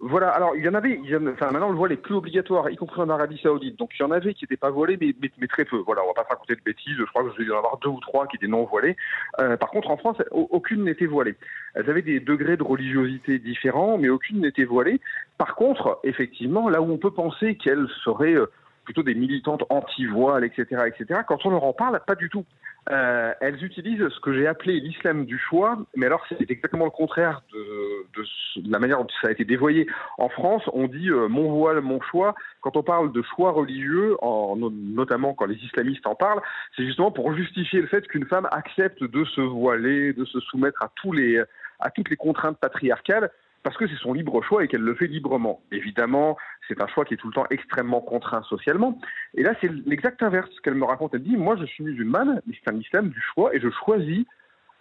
Voilà, 0.00 0.28
alors 0.28 0.54
il 0.54 0.62
y 0.62 0.68
en 0.68 0.74
avait, 0.74 1.00
enfin 1.32 1.50
maintenant 1.52 1.70
le 1.70 1.76
voile 1.76 1.92
est 1.92 1.96
plus 1.96 2.14
obligatoire, 2.14 2.68
y 2.68 2.76
compris 2.76 3.00
en 3.00 3.08
Arabie 3.08 3.40
Saoudite. 3.42 3.78
Donc 3.78 3.92
il 3.98 4.02
y 4.02 4.04
en 4.04 4.10
avait 4.10 4.34
qui 4.34 4.44
n'étaient 4.44 4.58
pas 4.58 4.68
voilés, 4.68 4.98
mais, 5.00 5.14
mais, 5.38 5.46
très 5.46 5.64
peu. 5.64 5.78
Voilà, 5.78 6.02
on 6.04 6.08
va 6.08 6.12
pas 6.12 6.24
se 6.24 6.28
raconter 6.28 6.54
de 6.54 6.60
bêtises. 6.60 6.96
Je 6.98 7.04
crois 7.04 7.24
que 7.24 7.30
je 7.32 7.38
vais 7.38 7.44
y 7.44 7.50
en 7.50 7.56
avoir 7.56 7.78
deux 7.78 7.88
ou 7.88 8.00
trois 8.00 8.26
qui 8.26 8.36
étaient 8.36 8.46
non 8.46 8.64
voilés. 8.64 8.94
Euh, 9.40 9.56
par 9.56 9.70
contre, 9.70 9.90
en 9.90 9.96
France, 9.96 10.18
aucune 10.32 10.84
n'était 10.84 11.06
voilée. 11.06 11.34
Elles 11.74 11.88
avaient 11.88 12.02
des 12.02 12.20
degrés 12.20 12.58
de 12.58 12.62
religiosité 12.62 13.38
différents, 13.38 13.96
mais 13.96 14.10
aucune 14.10 14.42
n'était 14.42 14.64
voilée. 14.64 15.00
Par 15.38 15.54
contre, 15.54 15.98
effectivement, 16.04 16.68
là 16.68 16.82
où 16.82 16.92
on 16.92 16.98
peut 16.98 17.10
penser 17.10 17.56
qu'elles 17.56 17.88
seraient 18.04 18.34
euh, 18.34 18.50
plutôt 18.86 19.02
des 19.02 19.14
militantes 19.14 19.64
anti-voile, 19.68 20.44
etc., 20.44 20.84
etc., 20.86 21.20
quand 21.28 21.44
on 21.44 21.50
leur 21.50 21.64
en 21.64 21.74
parle, 21.74 22.00
pas 22.06 22.14
du 22.14 22.30
tout. 22.30 22.46
Euh, 22.88 23.32
elles 23.40 23.62
utilisent 23.64 24.08
ce 24.08 24.20
que 24.20 24.32
j'ai 24.32 24.46
appelé 24.46 24.78
l'islam 24.78 25.26
du 25.26 25.38
choix, 25.38 25.76
mais 25.96 26.06
alors 26.06 26.24
c'est 26.28 26.48
exactement 26.48 26.84
le 26.84 26.92
contraire 26.92 27.42
de, 27.52 28.06
de, 28.16 28.70
la 28.70 28.78
manière 28.78 28.98
dont 28.98 29.08
ça 29.20 29.28
a 29.28 29.32
été 29.32 29.44
dévoyé. 29.44 29.88
En 30.18 30.28
France, 30.28 30.62
on 30.72 30.86
dit 30.86 31.10
euh, 31.10 31.26
mon 31.26 31.52
voile, 31.52 31.80
mon 31.80 32.00
choix. 32.00 32.36
Quand 32.60 32.76
on 32.76 32.84
parle 32.84 33.10
de 33.10 33.22
choix 33.34 33.50
religieux, 33.50 34.16
en, 34.22 34.56
notamment 34.56 35.34
quand 35.34 35.46
les 35.46 35.56
islamistes 35.56 36.06
en 36.06 36.14
parlent, 36.14 36.40
c'est 36.76 36.86
justement 36.86 37.10
pour 37.10 37.34
justifier 37.34 37.80
le 37.80 37.88
fait 37.88 38.06
qu'une 38.06 38.26
femme 38.26 38.48
accepte 38.52 39.02
de 39.02 39.24
se 39.24 39.40
voiler, 39.40 40.12
de 40.12 40.24
se 40.24 40.38
soumettre 40.38 40.80
à 40.82 40.90
tous 40.94 41.10
les 41.10 41.42
à 41.80 41.90
toutes 41.90 42.08
les 42.08 42.16
contraintes 42.16 42.58
patriarcales 42.58 43.30
parce 43.66 43.78
que 43.78 43.88
c'est 43.88 43.96
son 43.96 44.12
libre 44.12 44.40
choix 44.44 44.62
et 44.62 44.68
qu'elle 44.68 44.82
le 44.82 44.94
fait 44.94 45.08
librement. 45.08 45.60
Évidemment, 45.72 46.36
c'est 46.68 46.80
un 46.80 46.86
choix 46.86 47.04
qui 47.04 47.14
est 47.14 47.16
tout 47.16 47.26
le 47.26 47.32
temps 47.32 47.46
extrêmement 47.50 48.00
contraint 48.00 48.44
socialement. 48.44 48.96
Et 49.34 49.42
là, 49.42 49.54
c'est 49.60 49.68
l'exact 49.86 50.22
inverse 50.22 50.48
qu'elle 50.62 50.76
me 50.76 50.84
raconte. 50.84 51.14
Elle 51.14 51.24
dit, 51.24 51.36
moi, 51.36 51.56
je 51.58 51.64
suis 51.64 51.82
musulmane, 51.82 52.40
mais 52.46 52.54
c'est 52.54 52.72
un 52.72 52.78
islam 52.78 53.08
du 53.08 53.20
choix 53.20 53.52
et 53.56 53.58
je 53.58 53.68
choisis 53.84 54.24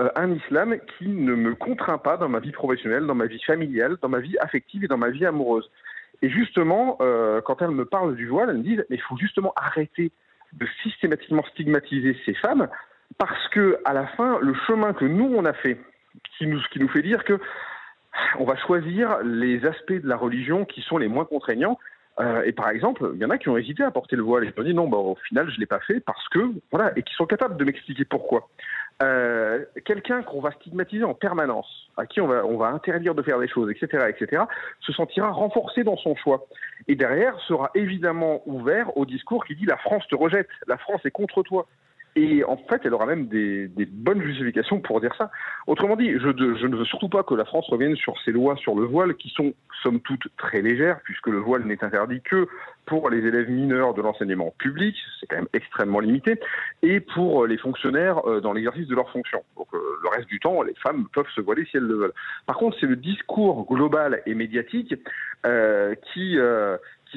euh, 0.02 0.10
un 0.16 0.32
islam 0.34 0.78
qui 1.00 1.08
ne 1.08 1.34
me 1.34 1.56
contraint 1.56 1.98
pas 1.98 2.18
dans 2.18 2.30
ma 2.30 2.38
vie 2.38 2.52
professionnelle, 2.52 3.08
dans 3.08 3.16
ma 3.16 3.26
vie 3.26 3.42
familiale, 3.42 3.98
dans 4.04 4.10
ma 4.10 4.20
vie 4.20 4.38
affective 4.38 4.84
et 4.84 4.88
dans 4.88 5.00
ma 5.00 5.10
vie 5.10 5.26
amoureuse. 5.26 5.68
Et 6.22 6.30
justement, 6.30 7.00
euh, 7.02 7.42
quand 7.42 7.64
elle 7.64 7.72
me 7.72 7.86
parle 7.86 8.16
du 8.16 8.28
voile, 8.28 8.52
elle 8.52 8.58
me 8.58 8.64
dit, 8.64 8.76
mais 8.92 8.98
il 8.98 9.02
faut 9.02 9.18
justement 9.18 9.52
arrêter 9.56 10.12
de 10.54 10.68
systématiquement 10.84 11.44
stigmatiser 11.54 12.16
ces 12.24 12.36
femmes 12.36 12.68
parce 13.18 13.48
que 13.48 13.80
à 13.84 13.94
la 13.94 14.06
fin, 14.06 14.38
le 14.42 14.54
chemin 14.68 14.94
que 14.94 15.06
nous 15.06 15.34
on 15.36 15.44
a 15.44 15.54
fait, 15.54 15.80
qui 16.38 16.46
nous, 16.46 16.62
qui 16.72 16.80
nous 16.80 16.88
fait 16.90 17.02
dire 17.02 17.24
que 17.24 17.40
on 18.40 18.46
va 18.46 18.56
choisir 18.56 19.20
les 19.24 19.66
aspects 19.66 19.94
de 19.94 20.08
la 20.08 20.18
religion 20.18 20.66
qui 20.66 20.82
sont 20.82 20.98
les 20.98 21.08
moins 21.08 21.26
contraignants. 21.26 21.78
Euh, 22.20 22.44
et 22.46 22.54
par 22.54 22.70
exemple, 22.70 23.12
il 23.14 23.20
y 23.20 23.26
en 23.26 23.30
a 23.30 23.38
qui 23.38 23.50
ont 23.50 23.58
hésité 23.58 23.84
à 23.84 23.92
porter 23.92 24.16
le 24.16 24.24
voile 24.24 24.46
et 24.46 24.52
qui 24.52 24.60
ont 24.60 24.64
dit 24.64 24.74
non, 24.74 24.88
bah, 24.88 24.98
au 24.98 25.16
final, 25.28 25.50
je 25.50 25.56
ne 25.56 25.60
l'ai 25.60 25.66
pas 25.66 25.82
fait 25.82 26.00
parce 26.00 26.28
que, 26.30 26.40
voilà, 26.72 26.94
et 26.98 27.04
qui 27.04 27.14
sont 27.14 27.26
capables 27.26 27.58
de 27.58 27.66
m'expliquer 27.66 28.06
pourquoi. 28.06 28.48
euh, 29.04 29.66
quelqu'un 29.84 30.24
qu'on 30.24 30.40
va 30.40 30.52
stigmatiser 30.52 31.04
en 31.04 31.14
permanence, 31.14 31.90
à 31.98 32.06
qui 32.06 32.22
on 32.22 32.28
va, 32.28 32.46
on 32.46 32.58
va 32.58 32.68
interdire 32.68 33.16
de 33.16 33.22
faire 33.22 33.40
des 33.40 33.48
choses, 33.50 33.70
etc., 33.70 34.06
etc., 34.08 34.44
se 34.80 34.94
sentira 34.94 35.30
renforcé 35.32 35.84
dans 35.84 35.98
son 35.98 36.16
choix. 36.16 36.46
Et 36.88 36.96
derrière 36.96 37.38
sera 37.42 37.72
évidemment 37.76 38.42
ouvert 38.46 38.96
au 38.98 39.06
discours 39.06 39.46
qui 39.46 39.56
dit 39.56 39.66
la 39.66 39.78
France 39.78 40.08
te 40.08 40.16
rejette, 40.16 40.48
la 40.68 40.78
France 40.78 41.02
est 41.06 41.12
contre 41.12 41.44
toi. 41.44 41.68
Et 42.18 42.46
en 42.46 42.56
fait, 42.56 42.82
elle 42.86 42.94
aura 42.94 43.06
même 43.06 43.28
des, 43.28 43.68
bonnes 43.92 44.22
justifications 44.22 44.80
pour 44.80 45.02
dire 45.02 45.14
ça. 45.18 45.32
Autrement 45.68 45.98
dit, 45.98 46.14
je, 46.14 46.30
je, 46.60 46.68
ne 46.68 46.76
veux 46.78 46.86
surtout 46.86 47.10
pas 47.10 47.24
que 47.24 47.34
la 47.34 47.44
France 47.44 47.68
revienne 47.68 47.98
sur 47.98 48.16
ces 48.24 48.32
lois 48.32 48.56
sur 48.56 48.74
le 48.74 48.86
voile 48.86 49.16
qui 49.16 49.30
sont, 49.30 49.54
somme 49.84 50.00
toute, 50.00 50.24
très 50.38 50.62
légères, 50.62 51.00
puisque 51.04 51.28
le 51.28 51.40
voile 51.40 51.66
n'est 51.66 51.84
interdit 51.84 52.22
que 52.22 52.48
pour 52.86 53.10
les 53.10 53.18
élèves 53.18 53.50
mineurs 53.50 53.94
de 53.94 54.02
l'enseignement 54.02 54.54
public, 54.58 54.96
c'est 55.20 55.28
quand 55.28 55.36
même 55.36 55.50
extrêmement 55.52 56.00
limité, 56.00 56.40
et 56.84 57.02
pour 57.02 57.48
les 57.48 57.58
fonctionnaires 57.58 58.26
euh, 58.28 58.40
dans 58.40 58.54
l'exercice 58.54 58.88
de 58.88 58.96
leurs 58.96 59.10
fonctions. 59.10 59.44
Donc 59.58 59.68
euh, 59.74 59.80
le 60.04 60.10
reste 60.10 60.30
du 60.30 60.40
temps, 60.40 60.62
les 60.62 60.76
femmes 60.76 61.08
peuvent 61.14 61.30
se 61.36 61.42
voiler 61.42 61.66
si 61.66 61.78
elles 61.78 61.84
le 61.84 61.96
veulent. 61.96 62.14
Par 62.46 62.56
contre, 62.58 62.78
c'est 62.80 62.86
le 62.86 62.96
discours 62.96 63.66
global 63.68 64.22
et 64.26 64.36
médiatique 64.36 64.96
euh, 65.46 65.96
qui 66.14 66.38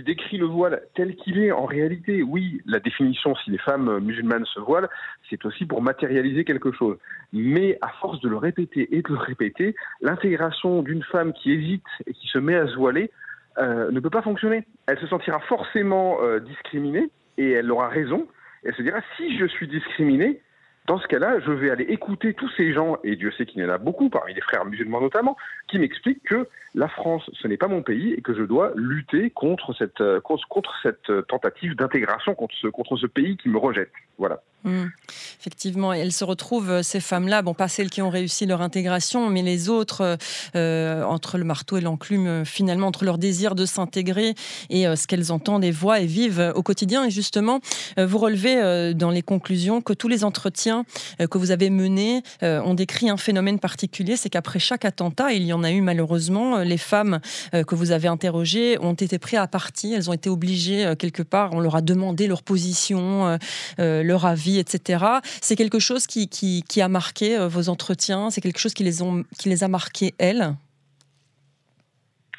décrit 0.02 0.38
le 0.38 0.46
voile 0.46 0.82
tel 0.94 1.16
qu'il 1.16 1.38
est 1.38 1.52
en 1.52 1.64
réalité, 1.64 2.22
oui, 2.22 2.60
la 2.66 2.80
définition, 2.80 3.34
si 3.36 3.50
les 3.50 3.58
femmes 3.58 3.98
musulmanes 4.00 4.44
se 4.46 4.60
voilent, 4.60 4.88
c'est 5.28 5.44
aussi 5.44 5.66
pour 5.66 5.82
matérialiser 5.82 6.44
quelque 6.44 6.72
chose. 6.72 6.96
Mais 7.32 7.78
à 7.80 7.88
force 8.00 8.20
de 8.20 8.28
le 8.28 8.36
répéter 8.36 8.88
et 8.96 9.02
de 9.02 9.08
le 9.08 9.18
répéter, 9.18 9.74
l'intégration 10.00 10.82
d'une 10.82 11.02
femme 11.02 11.32
qui 11.32 11.52
hésite 11.52 11.86
et 12.06 12.12
qui 12.12 12.28
se 12.28 12.38
met 12.38 12.56
à 12.56 12.66
se 12.66 12.76
voiler 12.76 13.10
euh, 13.58 13.90
ne 13.90 14.00
peut 14.00 14.10
pas 14.10 14.22
fonctionner. 14.22 14.66
Elle 14.86 14.98
se 14.98 15.06
sentira 15.06 15.40
forcément 15.40 16.18
euh, 16.22 16.38
discriminée 16.38 17.10
et 17.38 17.52
elle 17.52 17.70
aura 17.70 17.88
raison. 17.88 18.26
Elle 18.64 18.74
se 18.74 18.82
dira, 18.82 19.00
si 19.16 19.36
je 19.38 19.46
suis 19.46 19.68
discriminée, 19.68 20.40
dans 20.88 20.98
ce 20.98 21.06
cas-là, 21.06 21.38
je 21.40 21.52
vais 21.52 21.70
aller 21.70 21.84
écouter 21.84 22.32
tous 22.32 22.50
ces 22.56 22.72
gens, 22.72 22.96
et 23.04 23.14
Dieu 23.14 23.30
sait 23.32 23.44
qu'il 23.44 23.62
y 23.62 23.64
en 23.64 23.68
a 23.68 23.76
beaucoup, 23.76 24.08
parmi 24.08 24.32
les 24.32 24.40
frères 24.40 24.64
musulmans 24.64 25.02
notamment, 25.02 25.36
qui 25.68 25.78
m'expliquent 25.78 26.22
que 26.22 26.48
la 26.74 26.88
France, 26.88 27.30
ce 27.34 27.46
n'est 27.46 27.58
pas 27.58 27.68
mon 27.68 27.82
pays 27.82 28.14
et 28.14 28.22
que 28.22 28.34
je 28.34 28.42
dois 28.42 28.72
lutter 28.74 29.28
contre 29.28 29.74
cette, 29.74 30.00
euh, 30.00 30.20
contre 30.20 30.74
cette 30.82 31.12
tentative 31.28 31.76
d'intégration, 31.76 32.34
contre 32.34 32.54
ce 32.96 33.06
pays 33.06 33.36
qui 33.36 33.50
me 33.50 33.58
rejette. 33.58 33.92
Voilà. 34.18 34.40
Mmh. 34.64 34.86
Effectivement, 35.40 35.92
elles 35.92 36.12
se 36.12 36.24
retrouvent, 36.24 36.70
euh, 36.70 36.82
ces 36.82 36.98
femmes-là, 36.98 37.42
bon, 37.42 37.54
pas 37.54 37.68
celles 37.68 37.90
qui 37.90 38.02
ont 38.02 38.10
réussi 38.10 38.44
leur 38.44 38.60
intégration, 38.60 39.30
mais 39.30 39.42
les 39.42 39.68
autres, 39.68 40.18
euh, 40.56 41.02
entre 41.04 41.38
le 41.38 41.44
marteau 41.44 41.76
et 41.76 41.80
l'enclume, 41.80 42.44
finalement, 42.44 42.88
entre 42.88 43.04
leur 43.04 43.18
désir 43.18 43.54
de 43.54 43.64
s'intégrer 43.64 44.34
et 44.68 44.84
ce 44.84 45.06
qu'elles 45.06 45.30
entendent 45.30 45.64
et 45.64 45.70
voient 45.70 46.00
et 46.00 46.06
vivent 46.06 46.52
au 46.54 46.62
quotidien. 46.62 47.04
Et 47.04 47.10
justement, 47.10 47.60
vous 47.96 48.18
relevez 48.18 48.94
dans 48.94 49.10
les 49.10 49.22
conclusions 49.22 49.80
que 49.80 49.92
tous 49.92 50.08
les 50.08 50.24
entretiens 50.24 50.84
que 51.18 51.38
vous 51.38 51.50
avez 51.50 51.70
menés 51.70 52.22
ont 52.42 52.74
décrit 52.74 53.10
un 53.10 53.16
phénomène 53.16 53.58
particulier, 53.58 54.16
c'est 54.16 54.28
qu'après 54.28 54.58
chaque 54.58 54.84
attentat, 54.84 55.32
il 55.32 55.44
y 55.44 55.52
en 55.52 55.62
a 55.62 55.70
eu 55.70 55.80
malheureusement, 55.80 56.58
les 56.58 56.78
femmes 56.78 57.20
que 57.52 57.74
vous 57.74 57.90
avez 57.90 58.08
interrogées 58.08 58.78
ont 58.80 58.94
été 58.94 59.18
prises 59.18 59.38
à 59.38 59.46
partie, 59.46 59.92
elles 59.94 60.10
ont 60.10 60.14
été 60.14 60.30
obligées 60.30 60.94
quelque 60.98 61.22
part, 61.22 61.52
on 61.52 61.60
leur 61.60 61.76
a 61.76 61.82
demandé 61.82 62.26
leur 62.26 62.42
position, 62.42 63.38
avis, 64.16 64.58
etc. 64.58 65.04
C'est 65.40 65.56
quelque 65.56 65.78
chose 65.78 66.06
qui, 66.06 66.28
qui, 66.28 66.82
a 66.82 66.88
marqué 66.88 67.38
euh, 67.38 67.48
vos 67.48 67.68
entretiens? 67.68 68.30
C'est 68.30 68.40
quelque 68.40 68.58
chose 68.58 68.74
qui 68.74 68.84
les, 68.84 69.02
ont, 69.02 69.24
qui 69.38 69.48
les 69.48 69.64
a 69.64 69.68
marquées, 69.68 70.14
elles? 70.18 70.54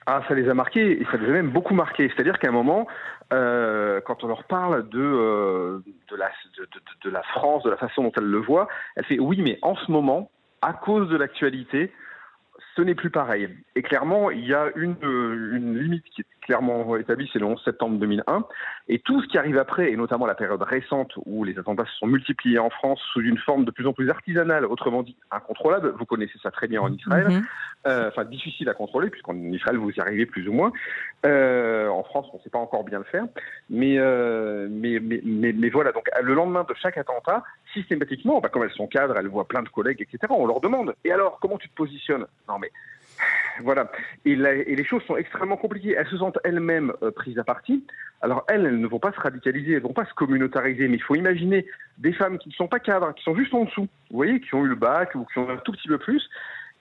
Ah, 0.06 0.24
ça 0.28 0.34
les 0.34 0.50
a 0.50 0.54
marqués, 0.54 1.02
et 1.02 1.06
ça 1.12 1.18
les 1.18 1.28
a 1.28 1.32
même 1.32 1.52
beaucoup 1.52 1.74
marqués. 1.74 2.12
C'est-à-dire 2.14 2.40
qu'à 2.40 2.50
un 2.50 2.52
moment, 2.52 2.88
euh, 3.32 4.02
quand 4.02 4.24
on 4.24 4.28
leur 4.28 4.44
parle 4.46 4.90
de, 4.90 5.00
euh, 5.00 5.80
de, 6.10 6.16
la, 6.16 6.32
de, 7.04 7.10
la 7.10 7.22
France, 7.24 7.64
de 7.64 7.70
la 7.70 7.78
façon 7.78 8.04
dont 8.04 8.12
elle 8.18 8.26
le 8.26 8.40
voit, 8.40 8.68
elle 8.96 9.06
fait 9.06 9.20
oui, 9.20 9.42
mais 9.42 9.60
en 9.62 9.76
ce 9.76 9.92
moment, 9.92 10.32
à 10.62 10.74
cause 10.74 11.10
de 11.10 11.18
l'actualité, 11.18 11.92
ce 12.76 12.82
n'est 12.82 12.96
plus 12.96 13.12
pareil. 13.12 13.50
Et 13.76 13.82
clairement, 13.82 14.32
il 14.32 14.46
y 14.46 14.54
a 14.54 14.72
une, 14.76 14.96
une 15.02 15.78
limite 15.78 16.06
qui 16.06 16.22
est 16.22 16.26
clairement 16.50 16.98
établie, 16.98 17.30
c'est 17.32 17.38
le 17.38 17.46
11 17.46 17.62
septembre 17.64 18.00
2001. 18.00 18.44
Et 18.88 18.98
tout 18.98 19.22
ce 19.22 19.28
qui 19.28 19.38
arrive 19.38 19.60
après, 19.60 19.92
et 19.92 19.96
notamment 19.96 20.26
la 20.26 20.34
période 20.34 20.64
récente 20.64 21.12
où 21.28 21.44
les 21.44 21.60
attentats 21.60 21.86
se 21.86 21.96
sont 22.00 22.08
multipliés 22.08 22.58
en 22.58 22.72
France 22.72 23.00
sous 23.14 23.22
une 23.22 23.38
forme 23.38 23.66
de 23.66 23.72
plus 23.72 23.86
en 23.86 23.94
plus 23.94 24.10
artisanale, 24.10 24.66
autrement 24.66 25.04
dit 25.04 25.16
incontrôlable, 25.30 25.94
vous 26.00 26.06
connaissez 26.06 26.40
ça 26.42 26.50
très 26.50 26.68
bien 26.68 26.82
en 26.82 26.92
Israël, 26.92 27.28
mhm. 27.30 27.44
euh, 27.86 28.08
enfin 28.08 28.26
difficile 28.26 28.68
à 28.68 28.74
contrôler, 28.74 29.12
puisqu'en 29.12 29.36
Israël 29.36 29.78
vous 29.78 29.92
y 29.92 30.00
arrivez 30.00 30.26
plus 30.26 30.48
ou 30.50 30.54
moins. 30.54 30.72
Euh, 31.24 31.88
en 31.88 32.04
France, 32.04 32.26
on 32.34 32.38
ne 32.38 32.42
sait 32.42 32.50
pas 32.50 32.58
encore 32.58 32.84
bien 32.84 32.98
le 32.98 33.04
faire. 33.04 33.26
Euh, 33.72 34.68
mais, 34.72 35.00
mais, 35.00 35.22
mais, 35.24 35.54
mais, 35.54 35.70
voilà, 35.70 35.92
donc 35.92 36.10
le 36.20 36.34
lendemain 36.34 36.66
de 36.68 36.74
chaque 36.82 36.98
attentat, 36.98 37.44
systématiquement, 37.74 38.40
bah, 38.40 38.50
comme 38.50 38.64
elles 38.64 38.72
sont 38.72 38.88
cadres, 38.88 39.16
elles 39.20 39.28
voient 39.28 39.48
plein 39.48 39.62
de 39.62 39.70
collègues, 39.70 40.02
etc., 40.02 40.18
on 40.32 40.48
leur 40.48 40.62
demande, 40.62 40.96
et 41.06 41.12
alors, 41.12 41.38
comment 41.40 41.60
tu 41.60 41.70
te 41.70 41.76
positionnes? 41.76 42.26
Non 42.48 42.58
mais 42.58 42.72
voilà. 43.64 43.92
Et, 44.26 44.36
les 44.36 44.84
choses 44.84 45.04
sont 45.04 45.18
extrêmement 45.18 45.58
compliquées. 45.58 45.96
Elles 45.98 46.08
se 46.08 46.18
sentent 46.18 46.40
elles-mêmes 46.44 46.94
euh, 47.04 47.12
prises 47.12 47.38
à 47.40 47.44
partie. 47.44 47.86
Alors 48.22 48.46
elles, 48.48 48.66
elles 48.66 48.80
ne 48.80 48.88
vont 48.88 49.00
pas 49.00 49.12
se 49.12 49.20
radicaliser, 49.20 49.74
elles 49.74 49.84
ne 49.84 49.88
vont 49.88 49.94
pas 49.94 50.06
se 50.06 50.14
communautariser, 50.14 50.88
mais 50.88 50.98
il 50.98 51.04
faut 51.04 51.16
imaginer 51.16 51.66
des 51.98 52.12
femmes 52.14 52.38
qui 52.38 52.50
ne 52.50 52.54
sont 52.54 52.68
pas 52.68 52.80
cadres, 52.80 53.14
qui 53.14 53.24
sont 53.24 53.36
juste 53.36 53.54
en 53.54 53.64
dessous, 53.64 53.88
vous 54.10 54.18
voyez, 54.18 54.42
qui 54.42 54.54
ont 54.56 54.66
eu 54.66 54.70
le 54.70 54.76
bac 54.76 55.16
ou 55.16 55.26
qui 55.26 55.40
ont 55.40 55.50
un 55.50 55.58
tout 55.58 55.72
petit 55.72 55.88
peu 55.88 55.98
plus, 55.98 56.30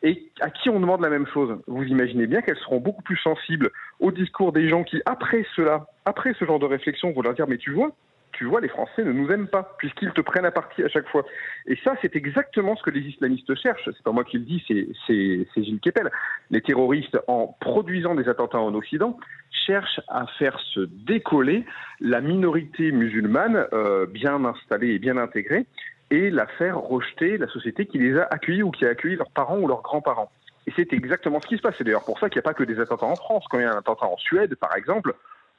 et 0.02 0.30
à 0.40 0.50
qui 0.50 0.68
on 0.68 0.80
demande 0.80 1.00
la 1.00 1.10
même 1.10 1.26
chose. 1.26 1.56
Vous 1.66 1.84
imaginez 1.84 2.26
bien 2.26 2.42
qu'elles 2.42 2.58
seront 2.58 2.80
beaucoup 2.80 3.02
plus 3.02 3.16
sensibles 3.18 3.70
au 4.00 4.10
discours 4.10 4.52
des 4.52 4.68
gens 4.68 4.82
qui, 4.82 5.00
après 5.06 5.46
cela, 5.54 5.86
après 6.04 6.34
ce 6.34 6.44
genre 6.44 6.58
de 6.58 6.66
réflexion, 6.66 7.12
vont 7.12 7.22
leur 7.22 7.34
dire, 7.34 7.46
mais 7.48 7.58
tu 7.58 7.72
vois, 7.72 7.92
tu 8.38 8.44
vois, 8.44 8.60
les 8.60 8.68
Français 8.68 9.02
ne 9.02 9.10
nous 9.10 9.28
aiment 9.32 9.48
pas, 9.48 9.74
puisqu'ils 9.78 10.12
te 10.12 10.20
prennent 10.20 10.44
à 10.44 10.52
partie 10.52 10.84
à 10.84 10.88
chaque 10.88 11.08
fois. 11.08 11.24
Et 11.66 11.76
ça, 11.82 11.96
c'est 12.00 12.14
exactement 12.14 12.76
ce 12.76 12.84
que 12.84 12.90
les 12.90 13.00
islamistes 13.00 13.52
cherchent. 13.56 13.82
C'est 13.84 14.02
pas 14.04 14.12
moi 14.12 14.22
qui 14.22 14.38
le 14.38 14.44
dis, 14.44 14.62
c'est 14.68 15.64
Gilles 15.64 15.80
Kepel. 15.80 16.08
Les 16.52 16.60
terroristes, 16.60 17.18
en 17.26 17.56
produisant 17.58 18.14
des 18.14 18.28
attentats 18.28 18.60
en 18.60 18.72
Occident, 18.74 19.18
cherchent 19.66 20.00
à 20.06 20.26
faire 20.38 20.56
se 20.72 20.80
décoller 20.88 21.64
la 21.98 22.20
minorité 22.20 22.92
musulmane 22.92 23.66
euh, 23.72 24.06
bien 24.06 24.44
installée 24.44 24.90
et 24.90 24.98
bien 25.00 25.16
intégrée 25.16 25.66
et 26.12 26.30
la 26.30 26.46
faire 26.46 26.78
rejeter 26.78 27.38
la 27.38 27.48
société 27.48 27.86
qui 27.86 27.98
les 27.98 28.16
a 28.16 28.28
accueillis 28.30 28.62
ou 28.62 28.70
qui 28.70 28.86
a 28.86 28.90
accueilli 28.90 29.16
leurs 29.16 29.32
parents 29.32 29.58
ou 29.58 29.66
leurs 29.66 29.82
grands-parents. 29.82 30.30
Et 30.68 30.72
c'est 30.76 30.92
exactement 30.92 31.40
ce 31.40 31.48
qui 31.48 31.56
se 31.56 31.62
passe. 31.62 31.74
C'est 31.76 31.82
d'ailleurs 31.82 32.04
pour 32.04 32.20
ça 32.20 32.28
qu'il 32.28 32.38
n'y 32.38 32.46
a 32.46 32.48
pas 32.48 32.54
que 32.54 32.62
des 32.62 32.78
attentats 32.78 33.06
en 33.06 33.16
France. 33.16 33.44
Quand 33.50 33.58
il 33.58 33.62
y 33.62 33.66
a 33.66 33.74
un 33.74 33.78
attentat 33.78 34.06
en 34.06 34.16
Suède, 34.16 34.54
par 34.54 34.76
exemple, 34.76 35.12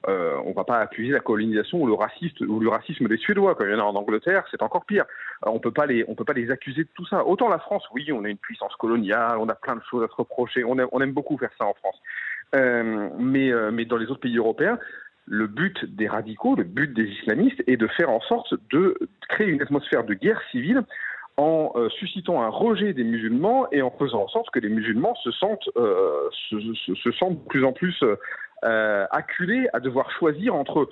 euh, 0.08 0.38
on 0.46 0.50
ne 0.50 0.54
va 0.54 0.64
pas 0.64 0.78
accuser 0.78 1.12
la 1.12 1.20
colonisation 1.20 1.82
ou 1.82 1.88
le, 1.88 1.94
racisme 2.70 3.08
des 3.08 3.18
Suédois. 3.18 3.56
Quand 3.56 3.66
il 3.66 3.72
y 3.72 3.76
en 3.76 3.80
a 3.80 3.84
en 3.84 3.96
Angleterre, 3.96 4.46
c'est 4.50 4.62
encore 4.62 4.86
pire. 4.86 5.04
Euh, 5.46 5.50
on 5.50 5.56
on 5.56 5.60
peut 5.60 5.72
pas 5.72 5.86
les 5.86 6.52
accuser 6.52 6.84
de 6.84 6.90
tout 6.94 7.06
ça. 7.06 7.26
Autant 7.26 7.50
la 7.50 7.60
France, 7.60 7.84
oui, 7.94 8.10
on 8.14 8.24
a 8.24 8.30
une 8.30 8.38
puissance 8.38 8.74
coloniale, 8.76 9.38
on 9.40 9.50
a 9.50 9.56
plein 9.56 9.76
de 9.76 9.82
choses 9.90 10.04
à 10.04 10.08
se 10.08 10.16
reprocher. 10.16 10.64
On, 10.64 10.78
aime, 10.78 11.12
beaucoup 11.12 11.38
faire 11.38 11.52
ça 11.58 11.66
en 11.66 11.74
France. 11.74 11.98
Euh, 12.56 13.10
mais, 13.18 13.86
dans 13.86 13.98
les 13.98 14.08
autres 14.08 14.22
pays 14.22 14.38
européens, 14.38 14.80
le 15.26 15.48
but 15.48 15.84
des 15.84 16.08
radicaux, 16.08 16.56
le 16.56 16.64
but 16.64 16.94
des 16.94 17.04
islamistes 17.04 17.62
est 17.68 17.78
de 17.78 17.88
faire 17.88 18.10
en 18.10 18.22
sorte 18.22 18.54
de 18.72 18.98
créer 19.28 19.48
une 19.48 19.62
atmosphère 19.62 20.06
de 20.06 20.14
guerre 20.14 20.42
civile 20.50 20.84
en 21.38 21.72
suscitant 21.98 22.42
un 22.42 22.50
rejet 22.50 22.94
des 22.94 23.04
musulmans 23.04 23.68
et 23.72 23.82
en 23.82 23.92
faisant 23.92 24.24
en 24.24 24.28
sorte 24.28 24.50
que 24.50 24.60
les 24.60 24.68
musulmans 24.68 25.16
se 25.24 25.32
sentent, 25.32 25.70
se, 25.76 27.12
sentent 27.18 27.42
de 27.42 27.48
plus 27.48 27.64
en 27.64 27.72
plus 27.72 27.98
euh, 28.66 29.06
acculés 29.12 29.68
à 29.74 29.80
devoir 29.80 30.12
choisir 30.12 30.56
entre 30.56 30.90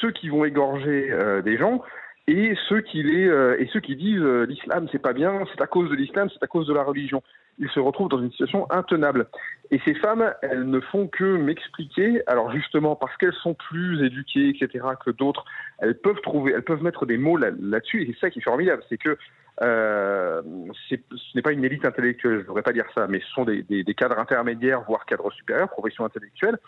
ceux 0.00 0.10
qui 0.10 0.28
vont 0.28 0.44
égorger 0.44 1.10
euh, 1.10 1.42
des 1.42 1.56
gens 1.56 1.82
et 2.26 2.54
ceux 2.68 2.80
qui 2.80 3.02
euh, 3.04 3.56
et 3.58 3.68
ceux 3.72 3.80
qui 3.80 3.96
disent 3.96 4.22
l'islam 4.48 4.88
c'est 4.90 4.98
pas 4.98 5.12
bien, 5.12 5.44
c'est 5.52 5.60
à 5.60 5.66
cause 5.66 5.90
de 5.90 5.94
l'islam, 5.94 6.28
c'est 6.32 6.42
à 6.42 6.46
cause 6.46 6.66
de 6.66 6.74
la 6.74 6.82
religion. 6.82 7.22
Ils 7.58 7.68
se 7.68 7.78
retrouvent 7.78 8.08
dans 8.08 8.20
une 8.20 8.32
situation 8.32 8.66
intenable. 8.70 9.28
Et 9.70 9.80
ces 9.84 9.94
femmes, 9.94 10.34
elles 10.42 10.68
ne 10.68 10.80
font 10.80 11.06
que 11.06 11.36
m'expliquer. 11.36 12.22
Alors 12.26 12.50
justement 12.50 12.96
parce 12.96 13.16
qu'elles 13.18 13.34
sont 13.34 13.54
plus 13.54 14.04
éduquées, 14.04 14.48
etc. 14.48 14.84
que 15.04 15.10
d'autres, 15.10 15.44
elles 15.78 15.96
peuvent 15.96 16.20
trouver, 16.22 16.52
elles 16.52 16.64
peuvent 16.64 16.82
mettre 16.82 17.06
des 17.06 17.18
mots 17.18 17.36
là-dessus. 17.36 18.02
et 18.02 18.06
c'est 18.06 18.26
ça 18.26 18.30
qui 18.30 18.40
est 18.40 18.42
formidable, 18.42 18.82
c'est 18.88 18.98
que 18.98 19.16
euh, 19.62 20.42
ce 20.88 20.96
n'est 21.34 21.42
pas 21.42 21.52
une 21.52 21.64
élite 21.64 21.84
intellectuelle, 21.84 22.38
je 22.38 22.38
ne 22.38 22.42
devrais 22.42 22.62
pas 22.62 22.72
dire 22.72 22.86
ça, 22.94 23.06
mais 23.06 23.20
ce 23.20 23.28
sont 23.28 23.44
des, 23.44 23.84
cadres 23.96 24.18
intermédiaires, 24.18 24.82
voire 24.82 25.06
cadres 25.06 25.30
supérieurs, 25.32 25.68
profession 25.68 26.04
intellectuelle, 26.04 26.58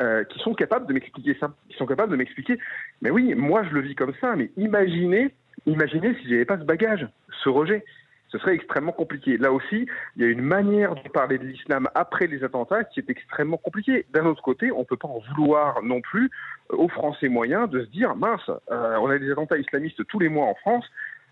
euh, 0.00 0.24
qui 0.24 0.38
sont 0.40 0.54
capables 0.54 0.86
de 0.86 0.92
m'expliquer 0.92 1.36
ça, 1.38 1.54
qui 1.68 1.76
sont 1.76 1.86
capables 1.86 2.10
de 2.10 2.16
m'expliquer, 2.16 2.58
mais 3.00 3.10
oui, 3.10 3.34
moi 3.34 3.62
je 3.64 3.74
le 3.74 3.80
vis 3.80 3.94
comme 3.94 4.14
ça, 4.20 4.34
mais 4.34 4.50
imaginez, 4.56 5.34
imaginez 5.66 6.14
si 6.20 6.28
j'avais 6.28 6.44
pas 6.44 6.58
ce 6.58 6.64
bagage, 6.64 7.06
ce 7.44 7.48
rejet, 7.48 7.84
ce 8.32 8.38
serait 8.38 8.54
extrêmement 8.54 8.92
compliqué. 8.92 9.36
Là 9.36 9.52
aussi, 9.52 9.86
il 10.16 10.22
y 10.22 10.24
a 10.24 10.28
une 10.28 10.40
manière 10.40 10.94
de 10.94 11.08
parler 11.10 11.38
de 11.38 11.44
l'islam 11.44 11.88
après 11.94 12.26
les 12.26 12.42
attentats 12.42 12.82
qui 12.82 13.00
est 13.00 13.10
extrêmement 13.10 13.58
compliquée. 13.58 14.06
D'un 14.12 14.24
autre 14.24 14.42
côté, 14.42 14.72
on 14.72 14.80
ne 14.80 14.84
peut 14.84 14.96
pas 14.96 15.08
en 15.08 15.22
vouloir 15.34 15.82
non 15.82 16.00
plus 16.00 16.30
aux 16.70 16.88
Français 16.88 17.28
moyens 17.28 17.68
de 17.68 17.84
se 17.84 17.90
dire 17.90 18.16
mince, 18.16 18.50
euh, 18.70 18.96
on 19.00 19.10
a 19.10 19.18
des 19.18 19.30
attentats 19.30 19.58
islamistes 19.58 20.06
tous 20.06 20.18
les 20.18 20.30
mois 20.30 20.46
en 20.46 20.54
France, 20.54 20.86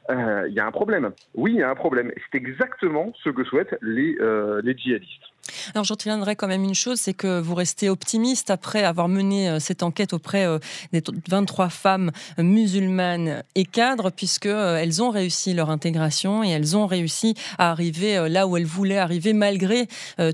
euh, 0.09 0.47
il 0.49 0.55
y 0.55 0.61
a 0.61 0.67
un 0.67 0.73
problème. 0.73 1.11
Oui, 1.35 1.53
il 1.53 1.59
y 1.59 1.63
a 1.63 1.71
un 1.71 1.75
problème. 1.75 2.11
C'est 2.31 2.39
exactement 2.39 3.13
ce 3.23 3.31
que 3.31 3.45
souhaitent 3.45 3.77
les, 3.83 4.17
les 4.63 4.77
djihadistes. 4.77 5.31
Alors 5.75 5.85
j'en 5.85 5.95
retiendrai 5.95 6.37
quand 6.37 6.49
même 6.49 6.65
une 6.65 6.75
chose, 6.75 7.01
c'est 7.01 7.15
que 7.15 7.41
vous 7.41 7.55
restez 7.55 7.89
optimiste 7.89 8.51
après 8.51 8.85
avoir 8.85 9.09
mené 9.09 9.49
euh, 9.49 9.59
cette 9.59 9.83
enquête 9.83 10.13
auprès 10.13 10.47
euh, 10.47 10.59
des 10.93 11.03
23 11.29 11.69
femmes 11.69 12.11
musulmanes 12.39 13.43
et 13.55 13.65
cadres, 13.65 14.11
puisqu'elles 14.11 15.03
ont 15.03 15.11
réussi 15.11 15.55
leur 15.55 15.71
intégration 15.71 16.45
et 16.45 16.51
elles 16.51 16.77
ont 16.77 16.87
réussi 16.87 17.35
à 17.59 17.71
arriver 17.71 18.29
là 18.29 18.47
où 18.47 18.57
elles 18.57 18.65
voulaient 18.65 18.99
arriver 18.99 19.33
malgré 19.33 19.87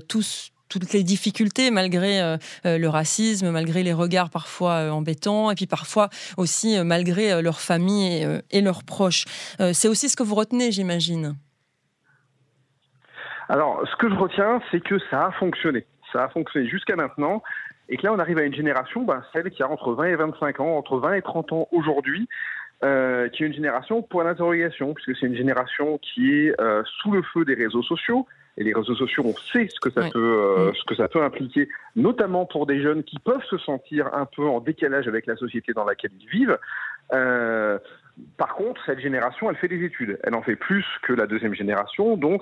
tous 0.07 0.51
toutes 0.69 0.93
les 0.93 1.03
difficultés, 1.03 1.71
malgré 1.71 2.21
euh, 2.21 2.37
euh, 2.65 2.77
le 2.77 2.89
racisme, 2.89 3.51
malgré 3.51 3.83
les 3.83 3.93
regards 3.93 4.29
parfois 4.29 4.73
euh, 4.73 4.89
embêtants, 4.89 5.51
et 5.51 5.55
puis 5.55 5.67
parfois 5.67 6.09
aussi 6.37 6.77
malgré 6.83 7.41
leur 7.41 7.59
famille 7.59 8.25
et, 8.51 8.61
leurs 8.61 8.83
proches. 8.83 9.25
c'est 9.73 9.87
aussi 9.87 10.09
ce 10.09 10.15
que 10.15 10.23
vous 10.23 10.35
retenez, 10.35 10.71
j'imagine. 10.71 11.35
Alors, 13.49 13.83
ce 13.89 13.95
que 13.95 14.09
je 14.09 14.15
retiens, 14.15 14.61
c'est 14.71 14.81
que 14.81 14.97
ça 15.09 15.27
a 15.27 15.31
fonctionné. 15.31 15.85
Ça 16.11 16.25
a 16.25 16.29
fonctionné 16.29 16.67
jusqu'à 16.67 16.95
maintenant. 16.95 17.43
Et 17.89 17.97
que 17.97 18.03
là, 18.03 18.13
on 18.13 18.19
arrive 18.19 18.37
à 18.37 18.43
une 18.43 18.53
génération, 18.53 19.03
ben, 19.03 19.23
celle 19.31 19.49
qui 19.49 19.63
a 19.63 19.69
entre 19.69 19.93
20 19.93 20.03
et 20.05 20.15
25 20.15 20.59
ans, 20.59 20.77
entre 20.77 20.97
20 20.97 21.13
et 21.13 21.21
30 21.21 21.53
ans 21.53 21.67
aujourd'hui, 21.71 22.27
qui 22.81 22.87
est 22.87 23.47
une 23.47 23.53
génération 23.53 24.01
pour 24.01 24.23
l'interrogation, 24.23 24.93
puisque 24.93 25.17
c'est 25.19 25.27
une 25.27 25.37
génération 25.37 25.97
qui 25.99 26.33
est 26.33 26.53
sous 27.01 27.11
le 27.11 27.21
feu 27.33 27.45
des 27.45 27.55
réseaux 27.55 27.83
sociaux, 27.83 28.27
et 28.57 28.63
les 28.63 28.73
réseaux 28.73 28.95
sociaux, 28.95 29.23
on 29.25 29.35
sait 29.53 29.67
ce 29.69 29.79
que 29.79 29.91
ça 29.91 30.09
peut, 30.11 30.19
euh, 30.19 30.73
ce 30.73 30.83
que 30.83 30.95
ça 30.95 31.07
peut 31.07 31.21
impliquer, 31.21 31.69
notamment 31.95 32.45
pour 32.45 32.65
des 32.65 32.81
jeunes 32.81 33.03
qui 33.03 33.19
peuvent 33.19 33.43
se 33.49 33.57
sentir 33.57 34.13
un 34.13 34.25
peu 34.25 34.45
en 34.47 34.59
décalage 34.59 35.07
avec 35.07 35.27
la 35.27 35.35
société 35.35 35.73
dans 35.73 35.85
laquelle 35.85 36.11
ils 36.19 36.27
vivent. 36.27 36.57
Euh, 37.13 37.77
par 38.37 38.55
contre, 38.55 38.81
cette 38.85 38.99
génération, 38.99 39.49
elle 39.49 39.57
fait 39.57 39.67
des 39.67 39.83
études. 39.83 40.19
Elle 40.23 40.33
en 40.33 40.41
fait 40.41 40.55
plus 40.55 40.85
que 41.03 41.13
la 41.13 41.27
deuxième 41.27 41.53
génération, 41.53 42.17
donc 42.17 42.41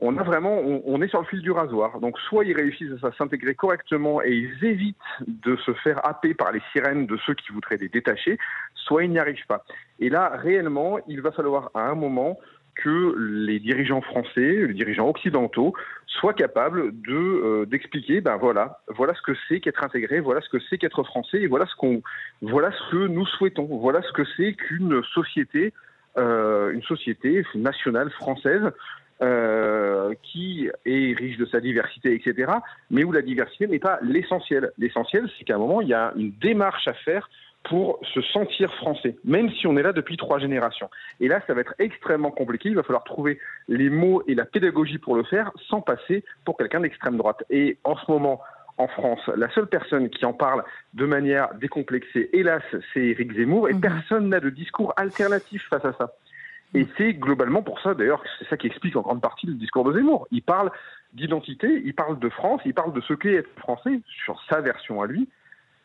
on 0.00 0.16
a 0.16 0.22
vraiment, 0.22 0.58
on, 0.58 1.02
est 1.02 1.08
sur 1.08 1.20
le 1.20 1.26
fil 1.26 1.42
du 1.42 1.50
rasoir. 1.50 2.00
Donc 2.00 2.18
soit 2.18 2.44
ils 2.44 2.56
réussissent 2.56 3.04
à 3.04 3.12
s'intégrer 3.12 3.54
correctement 3.54 4.22
et 4.22 4.32
ils 4.32 4.64
évitent 4.64 4.96
de 5.26 5.54
se 5.56 5.72
faire 5.74 6.04
happer 6.04 6.32
par 6.34 6.50
les 6.50 6.62
sirènes 6.72 7.06
de 7.06 7.16
ceux 7.26 7.34
qui 7.34 7.52
voudraient 7.52 7.76
les 7.76 7.90
détacher, 7.90 8.38
soit 8.74 9.04
ils 9.04 9.10
n'y 9.10 9.18
arrivent 9.18 9.46
pas. 9.46 9.64
Et 10.00 10.08
là, 10.08 10.32
réellement, 10.34 10.98
il 11.08 11.20
va 11.20 11.30
falloir 11.30 11.70
à 11.74 11.82
un 11.82 11.94
moment 11.94 12.38
que 12.74 13.14
les 13.18 13.58
dirigeants 13.58 14.00
français, 14.00 14.66
les 14.66 14.74
dirigeants 14.74 15.08
occidentaux, 15.08 15.74
soient 16.06 16.34
capables 16.34 16.92
de 17.02 17.14
euh, 17.14 17.66
d'expliquer, 17.66 18.20
ben 18.20 18.36
voilà, 18.36 18.80
voilà 18.88 19.14
ce 19.14 19.22
que 19.22 19.32
c'est 19.48 19.60
qu'être 19.60 19.82
intégré, 19.82 20.20
voilà 20.20 20.40
ce 20.40 20.48
que 20.48 20.58
c'est 20.68 20.78
qu'être 20.78 21.02
français, 21.02 21.42
et 21.42 21.46
voilà 21.46 21.66
ce 21.66 21.74
qu'on, 21.76 22.02
voilà 22.40 22.70
ce 22.72 22.90
que 22.90 23.06
nous 23.06 23.26
souhaitons, 23.26 23.64
voilà 23.64 24.02
ce 24.02 24.12
que 24.12 24.22
c'est 24.36 24.54
qu'une 24.54 25.02
société, 25.14 25.72
euh, 26.18 26.72
une 26.72 26.82
société 26.82 27.44
nationale 27.54 28.10
française. 28.10 28.72
Euh, 29.20 30.14
qui 30.24 30.68
est 30.84 31.16
riche 31.16 31.36
de 31.36 31.46
sa 31.46 31.60
diversité, 31.60 32.12
etc., 32.12 32.54
mais 32.90 33.04
où 33.04 33.12
la 33.12 33.22
diversité 33.22 33.68
n'est 33.68 33.78
pas 33.78 34.00
l'essentiel. 34.02 34.72
L'essentiel, 34.78 35.30
c'est 35.38 35.44
qu'à 35.44 35.54
un 35.54 35.58
moment, 35.58 35.80
il 35.80 35.86
y 35.86 35.94
a 35.94 36.12
une 36.16 36.32
démarche 36.40 36.88
à 36.88 36.92
faire 36.92 37.30
pour 37.64 38.00
se 38.14 38.20
sentir 38.20 38.72
français, 38.74 39.16
même 39.24 39.50
si 39.50 39.66
on 39.66 39.76
est 39.76 39.82
là 39.82 39.92
depuis 39.92 40.16
trois 40.16 40.38
générations. 40.38 40.90
Et 41.20 41.28
là, 41.28 41.40
ça 41.46 41.54
va 41.54 41.60
être 41.60 41.74
extrêmement 41.78 42.30
compliqué. 42.30 42.68
Il 42.68 42.74
va 42.74 42.82
falloir 42.82 43.04
trouver 43.04 43.38
les 43.68 43.88
mots 43.88 44.22
et 44.26 44.34
la 44.34 44.44
pédagogie 44.44 44.98
pour 44.98 45.14
le 45.14 45.22
faire 45.22 45.52
sans 45.68 45.80
passer 45.80 46.24
pour 46.44 46.56
quelqu'un 46.56 46.80
d'extrême 46.80 47.16
droite. 47.16 47.44
Et 47.50 47.78
en 47.84 47.96
ce 47.96 48.10
moment, 48.10 48.40
en 48.78 48.88
France, 48.88 49.20
la 49.36 49.50
seule 49.50 49.66
personne 49.66 50.08
qui 50.10 50.24
en 50.24 50.32
parle 50.32 50.64
de 50.94 51.06
manière 51.06 51.54
décomplexée, 51.54 52.30
hélas, 52.32 52.62
c'est 52.92 53.00
Éric 53.00 53.34
Zemmour, 53.34 53.68
et 53.68 53.74
mhm. 53.74 53.80
personne 53.80 54.28
n'a 54.28 54.40
de 54.40 54.50
discours 54.50 54.92
alternatif 54.96 55.66
face 55.68 55.84
à 55.84 55.92
ça. 55.92 56.12
Et 56.74 56.86
c'est 56.96 57.12
globalement 57.12 57.62
pour 57.62 57.80
ça, 57.80 57.94
d'ailleurs, 57.94 58.22
c'est 58.38 58.48
ça 58.48 58.56
qui 58.56 58.66
explique 58.66 58.96
en 58.96 59.02
grande 59.02 59.20
partie 59.20 59.46
le 59.46 59.54
discours 59.54 59.84
de 59.84 59.92
Zemmour. 59.92 60.26
Il 60.30 60.42
parle 60.42 60.70
d'identité, 61.12 61.82
il 61.84 61.94
parle 61.94 62.18
de 62.18 62.28
France, 62.30 62.62
il 62.64 62.72
parle 62.72 62.94
de 62.94 63.02
ce 63.02 63.12
qu'est 63.12 63.34
être 63.34 63.50
français 63.58 64.00
sur 64.24 64.42
sa 64.48 64.62
version 64.62 65.02
à 65.02 65.06
lui, 65.06 65.28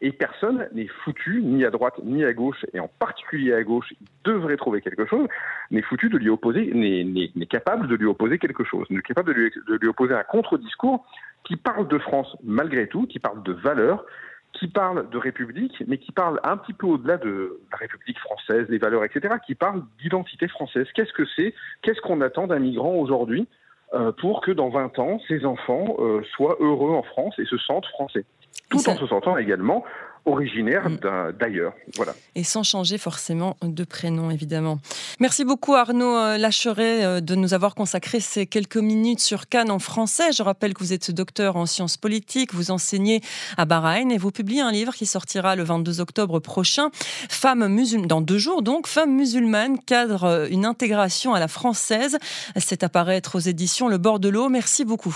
et 0.02 0.12
personne 0.12 0.68
n'est 0.74 0.88
foutu, 1.04 1.42
ni 1.42 1.66
à 1.66 1.72
droite 1.72 1.96
ni 2.04 2.24
à 2.24 2.34
gauche, 2.34 2.66
et 2.74 2.80
en 2.80 2.88
particulier 2.88 3.54
à 3.54 3.64
gauche, 3.64 3.92
il 4.00 4.08
devrait 4.24 4.58
trouver 4.58 4.82
quelque 4.82 5.06
chose, 5.06 5.28
n'est 5.72 5.82
foutu 5.82 6.10
de 6.10 6.18
lui 6.18 6.30
opposer, 6.30 6.72
n'est 6.74 7.46
capable 7.48 7.88
de 7.88 7.96
lui 7.96 8.06
opposer 8.06 8.38
quelque 8.38 8.64
chose, 8.64 8.86
n'est 8.90 9.02
capable 9.02 9.34
de 9.34 9.40
lui, 9.40 9.52
de 9.68 9.76
lui 9.76 9.88
opposer 9.88 10.14
un 10.14 10.24
contre-discours 10.24 11.06
qui 11.44 11.56
parle 11.56 11.88
de 11.88 11.98
France 11.98 12.36
malgré 12.44 12.88
tout, 12.88 13.08
qui 13.08 13.20
parle 13.20 13.42
de 13.44 13.54
valeurs, 13.54 14.06
qui 14.54 14.68
parle 14.68 15.10
de 15.10 15.18
République, 15.18 15.84
mais 15.88 15.98
qui 15.98 16.12
parle 16.12 16.40
un 16.44 16.58
petit 16.58 16.74
peu 16.74 16.88
au-delà 16.88 17.18
de 17.18 17.60
la 17.72 17.78
République 17.78 18.20
française, 18.20 18.68
des 18.68 18.78
valeurs, 18.78 19.04
etc., 19.04 19.36
qui 19.46 19.56
parle 19.56 19.84
d'identité 20.00 20.48
française. 20.48 20.88
Qu'est-ce 20.94 21.14
que 21.14 21.26
c'est? 21.36 21.54
Qu'est-ce 21.82 22.02
qu'on 22.02 22.22
attend 22.22 22.48
d'un 22.48 22.60
migrant 22.60 22.96
aujourd'hui 22.96 23.48
euh, 23.94 24.12
pour 24.12 24.42
que 24.42 24.52
dans 24.52 24.70
20 24.70 25.00
ans, 25.00 25.20
ses 25.28 25.46
enfants 25.46 25.96
euh, 26.00 26.22
soient 26.36 26.58
heureux 26.60 26.92
en 26.92 27.04
France 27.04 27.36
et 27.40 27.46
se 27.46 27.58
sentent 27.58 27.86
français? 27.88 28.26
Tout 28.70 28.90
en 28.90 28.98
se 28.98 29.08
sentant 29.08 29.38
également 29.38 29.84
originaire 30.28 30.90
mm. 30.90 31.32
d'ailleurs. 31.40 31.74
Voilà. 31.96 32.14
Et 32.36 32.44
sans 32.44 32.64
changer 32.64 32.98
forcément 32.98 33.58
de 33.62 33.84
prénom, 33.84 34.30
évidemment. 34.30 34.78
Merci 35.20 35.46
beaucoup 35.46 35.74
Arnaud 35.74 36.16
euh, 36.18 36.38
Lacheret 36.38 37.04
euh, 37.04 37.22
de 37.22 37.36
nous 37.36 37.54
avoir 37.54 37.76
consacré 37.76 38.20
ces 38.20 38.46
quelques 38.46 38.78
minutes 38.78 39.20
sur 39.20 39.48
Cannes 39.48 39.72
en 39.72 39.80
français. 39.80 40.32
Je 40.32 40.44
rappelle 40.44 40.74
que 40.74 40.80
vous 40.80 40.94
êtes 40.94 41.12
docteur 41.12 41.56
en 41.56 41.66
sciences 41.66 41.98
politiques, 41.98 42.54
vous 42.54 42.72
enseignez 42.72 43.22
à 43.58 43.66
Bahreïn 43.66 44.12
et 44.12 44.18
vous 44.18 44.32
publiez 44.32 44.62
un 44.62 44.72
livre 44.72 44.94
qui 44.94 45.06
sortira 45.06 45.56
le 45.56 45.64
22 45.64 46.02
octobre 46.02 46.40
prochain, 46.40 46.90
Femmes 46.94 47.68
musulmanes, 47.68 48.08
dans 48.08 48.22
deux 48.22 48.38
jours 48.38 48.62
donc, 48.62 48.88
Femmes 48.88 49.16
musulmanes 49.16 49.80
cadre 49.80 50.26
euh, 50.26 50.48
une 50.50 50.66
intégration 50.66 51.34
à 51.34 51.40
la 51.40 51.48
française. 51.48 52.18
C'est 52.58 52.84
apparaître 52.84 53.36
aux 53.36 53.40
éditions 53.40 53.88
Le 53.88 53.98
Bord 53.98 54.20
de 54.20 54.30
l'eau. 54.30 54.50
Merci 54.50 54.84
beaucoup. 54.84 55.16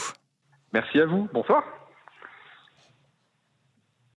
Merci 0.74 1.00
à 1.00 1.06
vous. 1.06 1.28
Bonsoir. 1.34 1.64